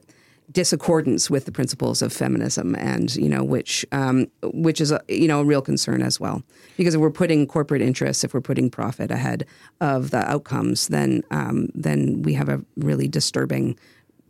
disaccordance 0.51 1.31
with 1.31 1.45
the 1.45 1.53
principles 1.53 2.03
of 2.03 2.13
feminism, 2.13 2.75
and 2.75 3.15
you 3.15 3.29
know 3.29 3.45
which 3.45 3.87
um, 3.93 4.27
which 4.43 4.81
is 4.81 4.91
a, 4.91 5.01
you 5.09 5.29
know 5.29 5.41
a 5.41 5.45
real 5.45 5.63
concern 5.63 6.03
as 6.03 6.19
well. 6.19 6.43
Because 6.77 6.97
if 6.97 7.01
we're 7.01 7.11
putting 7.13 7.47
corporate 7.47 7.83
interests, 7.83 8.25
if 8.25 8.35
we're 8.35 8.41
putting 8.41 8.69
profit 8.69 9.13
ahead 9.13 9.47
of 9.81 10.11
the 10.11 10.29
outcomes, 10.29 10.89
then 10.89 11.23
um, 11.31 11.69
then 11.75 12.23
we 12.23 12.35
have 12.35 12.49
a 12.49 12.61
really 12.77 13.07
disturbing 13.07 13.79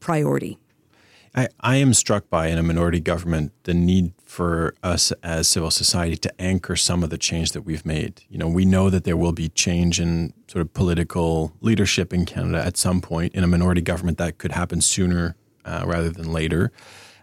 priority. 0.00 0.58
I, 1.34 1.48
I 1.60 1.76
am 1.76 1.94
struck 1.94 2.28
by 2.28 2.48
in 2.48 2.58
a 2.58 2.62
minority 2.62 2.98
government 2.98 3.52
the 3.62 3.74
need 3.74 4.12
for 4.24 4.74
us 4.82 5.12
as 5.22 5.46
civil 5.46 5.70
society 5.70 6.16
to 6.16 6.40
anchor 6.40 6.74
some 6.74 7.04
of 7.04 7.10
the 7.10 7.18
change 7.18 7.52
that 7.52 7.62
we've 7.62 7.86
made. 7.86 8.22
You 8.28 8.38
know, 8.38 8.48
we 8.48 8.64
know 8.64 8.90
that 8.90 9.04
there 9.04 9.16
will 9.16 9.32
be 9.32 9.48
change 9.48 10.00
in 10.00 10.32
sort 10.48 10.62
of 10.62 10.74
political 10.74 11.52
leadership 11.60 12.12
in 12.12 12.26
Canada 12.26 12.64
at 12.64 12.76
some 12.76 13.00
point. 13.00 13.34
In 13.34 13.44
a 13.44 13.46
minority 13.46 13.80
government, 13.80 14.18
that 14.18 14.38
could 14.38 14.52
happen 14.52 14.80
sooner 14.80 15.36
uh, 15.64 15.84
rather 15.86 16.10
than 16.10 16.32
later. 16.32 16.72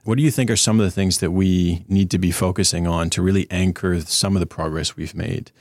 What 0.06 0.18
do 0.18 0.24
you 0.24 0.32
think 0.32 0.50
are 0.50 0.56
some 0.56 0.80
of 0.80 0.86
the 0.86 0.92
things 0.92 1.18
that 1.18 1.32
we 1.32 1.84
need 1.90 2.10
to 2.12 2.18
be 2.18 2.32
focusing 2.32 2.88
on 2.88 3.10
to 3.10 3.22
really 3.22 3.46
anchor 3.52 4.00
some 4.00 4.38
of 4.38 4.40
the 4.40 4.46
progress 4.46 4.96
we've 4.96 5.16
made? 5.16 5.52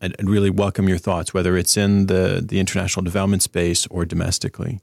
I'd, 0.00 0.16
I'd 0.18 0.30
really 0.30 0.48
welcome 0.48 0.88
your 0.88 0.96
thoughts, 0.96 1.34
whether 1.34 1.58
it's 1.58 1.76
in 1.76 2.06
the, 2.06 2.42
the 2.42 2.58
international 2.58 3.04
development 3.04 3.42
space 3.42 3.86
or 3.88 4.06
domestically. 4.06 4.80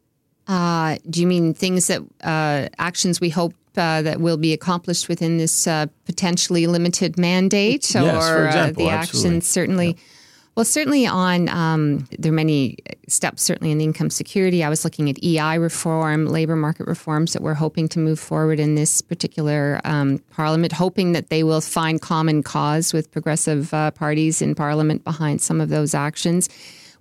Uh, 0.50 0.98
do 1.08 1.22
you 1.22 1.28
mean 1.28 1.54
things 1.54 1.88
that 1.88 2.02
uh, 2.24 2.68
actions 2.80 3.22
we 3.22 3.30
hope 3.30 3.54
uh, 3.78 4.02
that 4.02 4.20
will 4.20 4.36
be 4.36 4.52
accomplished 4.52 5.08
within 5.08 5.38
this 5.38 5.68
uh, 5.68 5.86
potentially 6.06 6.66
limited 6.66 7.20
mandate, 7.20 7.96
or 7.96 8.02
Yes, 8.02 8.30
uh, 8.30 8.44
example, 8.48 8.86
the 8.86 8.90
absolutely. 8.90 8.90
actions 8.90 9.48
certainly? 9.48 9.98
Well, 10.56 10.66
certainly 10.66 11.06
on 11.06 11.48
um, 11.50 12.08
there 12.18 12.32
are 12.32 12.36
many 12.36 12.78
steps. 13.08 13.44
Certainly 13.44 13.72
in 13.72 13.80
income 13.80 14.10
security, 14.10 14.64
I 14.64 14.70
was 14.70 14.84
looking 14.84 15.08
at 15.08 15.24
EI 15.24 15.58
reform, 15.58 16.26
labor 16.26 16.56
market 16.56 16.88
reforms 16.88 17.32
that 17.34 17.44
we're 17.44 17.54
hoping 17.54 17.88
to 17.90 18.00
move 18.00 18.20
forward 18.20 18.60
in 18.60 18.74
this 18.74 19.02
particular 19.02 19.80
um, 19.86 20.18
parliament, 20.32 20.74
hoping 20.74 21.14
that 21.14 21.30
they 21.30 21.44
will 21.44 21.62
find 21.62 22.02
common 22.02 22.42
cause 22.42 22.92
with 22.92 23.12
progressive 23.12 23.72
uh, 23.74 23.92
parties 23.92 24.42
in 24.42 24.56
parliament 24.56 25.04
behind 25.04 25.42
some 25.42 25.62
of 25.62 25.70
those 25.70 25.94
actions. 25.94 26.50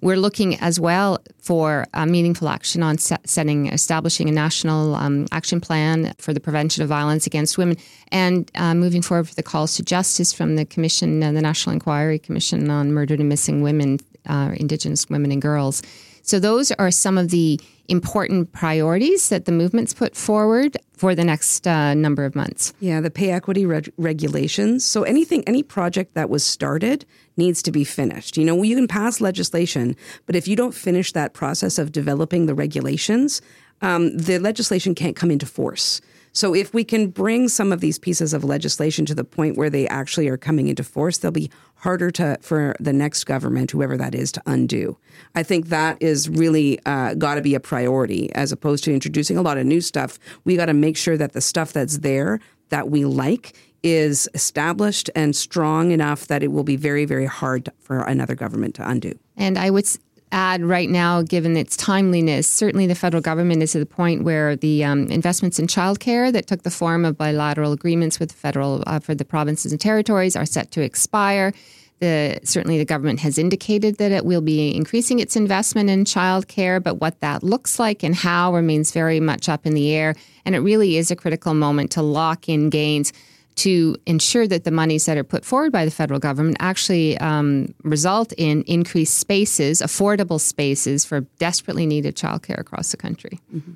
We're 0.01 0.17
looking 0.17 0.55
as 0.61 0.79
well 0.79 1.19
for 1.39 1.87
uh, 1.93 2.07
meaningful 2.07 2.49
action 2.49 2.83
on 2.85 2.99
set, 2.99 3.29
setting, 3.29 3.67
establishing 3.67 4.29
a 4.29 4.33
national 4.33 4.95
um, 4.95 5.27
action 5.33 5.61
plan 5.61 6.15
for 6.19 6.33
the 6.33 6.39
prevention 6.39 6.85
of 6.85 6.89
violence 6.89 7.27
against 7.27 7.59
women, 7.59 7.77
and 8.13 8.49
uh, 8.55 8.75
moving 8.75 9.03
forward 9.03 9.27
with 9.27 9.35
the 9.35 9.43
calls 9.43 9.75
to 9.77 9.83
justice 9.83 10.33
from 10.33 10.55
the 10.55 10.65
Commission, 10.65 11.23
uh, 11.23 11.33
the 11.33 11.43
National 11.43 11.73
Inquiry 11.75 12.19
Commission 12.21 12.71
on 12.71 12.93
Murdered 12.93 13.19
and 13.19 13.29
Missing 13.29 13.63
Women, 13.63 13.99
uh, 14.27 14.53
Indigenous 14.57 15.09
women 15.09 15.33
and 15.33 15.43
girls. 15.43 15.83
So 16.23 16.39
those 16.39 16.71
are 16.73 16.91
some 16.91 17.19
of 17.19 17.31
the 17.31 17.61
important 17.89 18.53
priorities 18.53 19.31
that 19.31 19.47
the 19.47 19.53
movement's 19.53 19.95
put 19.95 20.15
forward 20.15 20.77
for 20.93 21.15
the 21.15 21.25
next 21.25 21.67
uh, 21.67 21.95
number 21.95 22.25
of 22.25 22.35
months. 22.35 22.75
Yeah, 22.81 23.01
the 23.01 23.11
pay 23.11 23.31
equity 23.31 23.65
reg- 23.65 23.93
regulations. 23.97 24.85
So 24.85 25.03
anything, 25.03 25.43
any 25.47 25.63
project 25.63 26.15
that 26.15 26.29
was 26.29 26.45
started 26.45 27.07
needs 27.37 27.63
to 27.63 27.73
be 27.73 27.85
finished. 27.85 28.37
You 28.37 28.45
know, 28.45 28.63
you 28.63 28.77
can 28.77 28.89
pass 28.89 29.21
legislation, 29.21 29.97
but 30.27 30.37
if 30.37 30.47
you 30.47 30.57
don't 30.57 30.75
finish 30.75 31.13
that 31.13 31.33
process 31.33 31.79
of 31.79 31.93
developing 31.93 32.47
the 32.47 32.55
regulations, 32.55 33.41
um, 33.81 34.17
the 34.17 34.39
legislation 34.39 34.95
can't 34.95 35.17
come 35.17 35.31
into 35.31 35.47
force. 35.47 36.01
So 36.33 36.55
if 36.55 36.73
we 36.75 36.85
can 36.85 37.09
bring 37.09 37.49
some 37.49 37.73
of 37.73 37.81
these 37.81 37.99
pieces 37.99 38.33
of 38.33 38.45
legislation 38.45 39.05
to 39.07 39.15
the 39.15 39.25
point 39.25 39.57
where 39.57 39.71
they 39.71 39.89
actually 39.89 40.29
are 40.29 40.37
coming 40.37 40.69
into 40.69 40.85
force, 40.85 41.19
they'll 41.19 41.31
be 41.31 41.51
harder 41.77 42.11
to 42.13 42.39
for 42.41 42.75
the 42.81 42.93
next 42.93 43.25
government, 43.25 43.71
whoever 43.71 43.97
that 43.97 44.15
is, 44.15 44.33
to 44.33 44.43
undo. 44.47 44.97
I 45.35 45.43
think 45.43 45.69
that 45.69 45.97
is 46.01 46.29
really 46.29 46.79
uh, 46.87 47.15
got 47.15 47.37
to 47.37 47.43
be 47.43 47.55
a 47.55 47.61
priority 47.61 48.33
as 48.35 48.53
opposed 48.53 48.85
to 48.85 48.95
introducing 48.95 49.37
a 49.37 49.43
lot 49.43 49.59
of 49.59 49.67
new 49.67 49.81
stuff. 49.81 50.19
We 50.45 50.57
got 50.57 50.67
to 50.67 50.75
make 50.75 50.97
sure 50.97 51.17
that 51.17 51.33
the 51.33 51.41
stuff 51.41 51.73
that's 51.73 51.99
there 51.99 52.41
that 52.71 52.91
we 52.91 53.05
like 53.05 53.55
is 53.83 54.29
established 54.35 55.09
and 55.15 55.35
strong 55.37 55.93
enough 55.93 56.27
that 56.27 56.43
it 56.43 56.49
will 56.49 56.65
be 56.65 56.77
very, 56.77 57.05
very 57.05 57.27
hard 57.27 57.71
for 57.79 58.01
another 58.03 58.35
government 58.35 58.75
to 58.75 58.89
undo. 58.89 59.17
And 59.37 59.57
I 59.57 59.71
would 59.71 59.87
add 60.33 60.63
right 60.63 60.89
now, 60.89 61.23
given 61.23 61.57
its 61.57 61.77
timeliness, 61.77 62.47
certainly 62.47 62.87
the 62.87 62.95
federal 62.95 63.21
government 63.21 63.63
is 63.63 63.75
at 63.75 63.81
the 63.81 63.87
point 63.87 64.25
where 64.25 64.57
the 64.57 64.85
um, 64.85 65.07
investments 65.07 65.59
in 65.59 65.67
childcare 65.67 66.33
that 66.33 66.47
took 66.47 66.63
the 66.63 66.71
form 66.71 67.05
of 67.05 67.17
bilateral 67.17 67.73
agreements 67.73 68.19
with 68.21 68.31
the 68.31 68.35
federal 68.35 68.83
uh, 68.87 68.99
for 68.99 69.15
the 69.15 69.25
provinces 69.25 69.73
and 69.73 69.81
territories 69.81 70.37
are 70.37 70.47
set 70.47 70.71
to 70.73 70.83
expire. 70.83 71.53
The, 72.01 72.39
certainly, 72.45 72.79
the 72.79 72.85
government 72.85 73.21
has 73.21 73.39
indicated 73.39 73.99
that 73.99 74.13
it 74.13 74.25
will 74.25 74.41
be 74.41 74.75
increasing 74.75 75.19
its 75.19 75.35
investment 75.35 75.91
in 75.91 76.05
childcare, 76.05 76.81
but 76.81 77.01
what 77.01 77.19
that 77.21 77.43
looks 77.43 77.79
like 77.79 78.05
and 78.05 78.15
how 78.15 78.55
remains 78.55 78.93
very 78.93 79.19
much 79.19 79.49
up 79.49 79.67
in 79.67 79.75
the 79.75 79.93
air. 79.93 80.15
And 80.45 80.55
it 80.55 80.61
really 80.61 80.97
is 80.97 81.11
a 81.11 81.17
critical 81.17 81.55
moment 81.55 81.91
to 81.93 82.03
lock 82.03 82.49
in 82.49 82.71
gains 82.71 83.13
to 83.59 83.97
ensure 84.07 84.47
that 84.47 84.65
the 84.65 84.71
monies 84.71 85.07
that 85.07 85.19
are 85.19 85.25
put 85.25 85.45
forward 85.45 85.73
by 85.73 85.85
the 85.85 85.91
federal 85.91 86.21
government 86.21 86.57
actually 86.61 87.19
um, 87.19 87.75
result 87.83 88.33
in 88.37 88.63
increased 88.63 89.19
spaces, 89.19 89.81
affordable 89.81 90.41
spaces 90.41 91.05
for 91.05 91.21
desperately 91.39 91.87
needed 91.87 92.17
childcare 92.17 92.59
across 92.59 92.91
the 92.91 92.97
country. 92.97 93.41
Mm-hmm. 93.55 93.73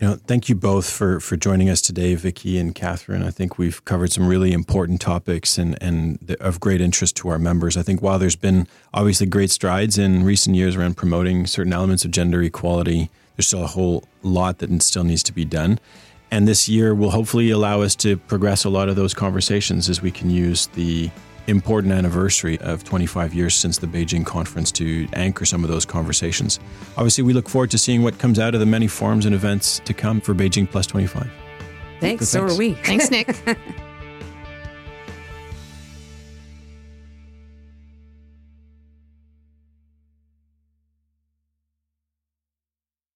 You 0.00 0.08
know, 0.08 0.16
thank 0.26 0.50
you 0.50 0.54
both 0.54 0.90
for 0.90 1.20
for 1.20 1.38
joining 1.38 1.70
us 1.70 1.80
today, 1.80 2.14
Vicky 2.16 2.58
and 2.58 2.74
Katherine. 2.74 3.22
I 3.22 3.30
think 3.30 3.56
we've 3.56 3.82
covered 3.86 4.12
some 4.12 4.28
really 4.28 4.52
important 4.52 5.00
topics 5.00 5.56
and 5.56 5.82
and 5.82 6.36
of 6.38 6.60
great 6.60 6.82
interest 6.82 7.16
to 7.16 7.30
our 7.30 7.38
members. 7.38 7.78
I 7.78 7.82
think 7.82 8.02
while 8.02 8.18
there's 8.18 8.36
been 8.36 8.68
obviously 8.92 9.26
great 9.26 9.50
strides 9.50 9.96
in 9.96 10.22
recent 10.22 10.54
years 10.54 10.76
around 10.76 10.98
promoting 10.98 11.46
certain 11.46 11.72
elements 11.72 12.04
of 12.04 12.10
gender 12.10 12.42
equality, 12.42 13.08
there's 13.36 13.46
still 13.46 13.64
a 13.64 13.68
whole 13.68 14.04
lot 14.22 14.58
that 14.58 14.82
still 14.82 15.04
needs 15.04 15.22
to 15.22 15.32
be 15.32 15.46
done. 15.46 15.78
And 16.30 16.46
this 16.46 16.68
year 16.68 16.94
will 16.94 17.10
hopefully 17.10 17.50
allow 17.50 17.82
us 17.82 17.94
to 17.96 18.16
progress 18.16 18.64
a 18.64 18.68
lot 18.68 18.88
of 18.88 18.96
those 18.96 19.14
conversations 19.14 19.88
as 19.88 20.02
we 20.02 20.10
can 20.10 20.28
use 20.28 20.66
the 20.68 21.10
important 21.46 21.92
anniversary 21.92 22.58
of 22.58 22.82
25 22.84 23.32
years 23.32 23.54
since 23.54 23.78
the 23.78 23.86
Beijing 23.86 24.26
conference 24.26 24.72
to 24.72 25.06
anchor 25.12 25.44
some 25.44 25.62
of 25.62 25.70
those 25.70 25.84
conversations. 25.84 26.58
Obviously, 26.96 27.22
we 27.22 27.32
look 27.32 27.48
forward 27.48 27.70
to 27.70 27.78
seeing 27.78 28.02
what 28.02 28.18
comes 28.18 28.38
out 28.38 28.54
of 28.54 28.60
the 28.60 28.66
many 28.66 28.88
forums 28.88 29.26
and 29.26 29.34
events 29.34 29.80
to 29.84 29.94
come 29.94 30.20
for 30.20 30.34
Beijing 30.34 30.68
Plus 30.68 30.86
25. 30.86 31.30
Thanks, 32.00 32.28
so, 32.28 32.40
thanks. 32.40 32.52
so 32.52 32.54
are 32.54 32.58
we. 32.58 32.74
Thanks, 32.74 33.10
Nick. 33.10 33.36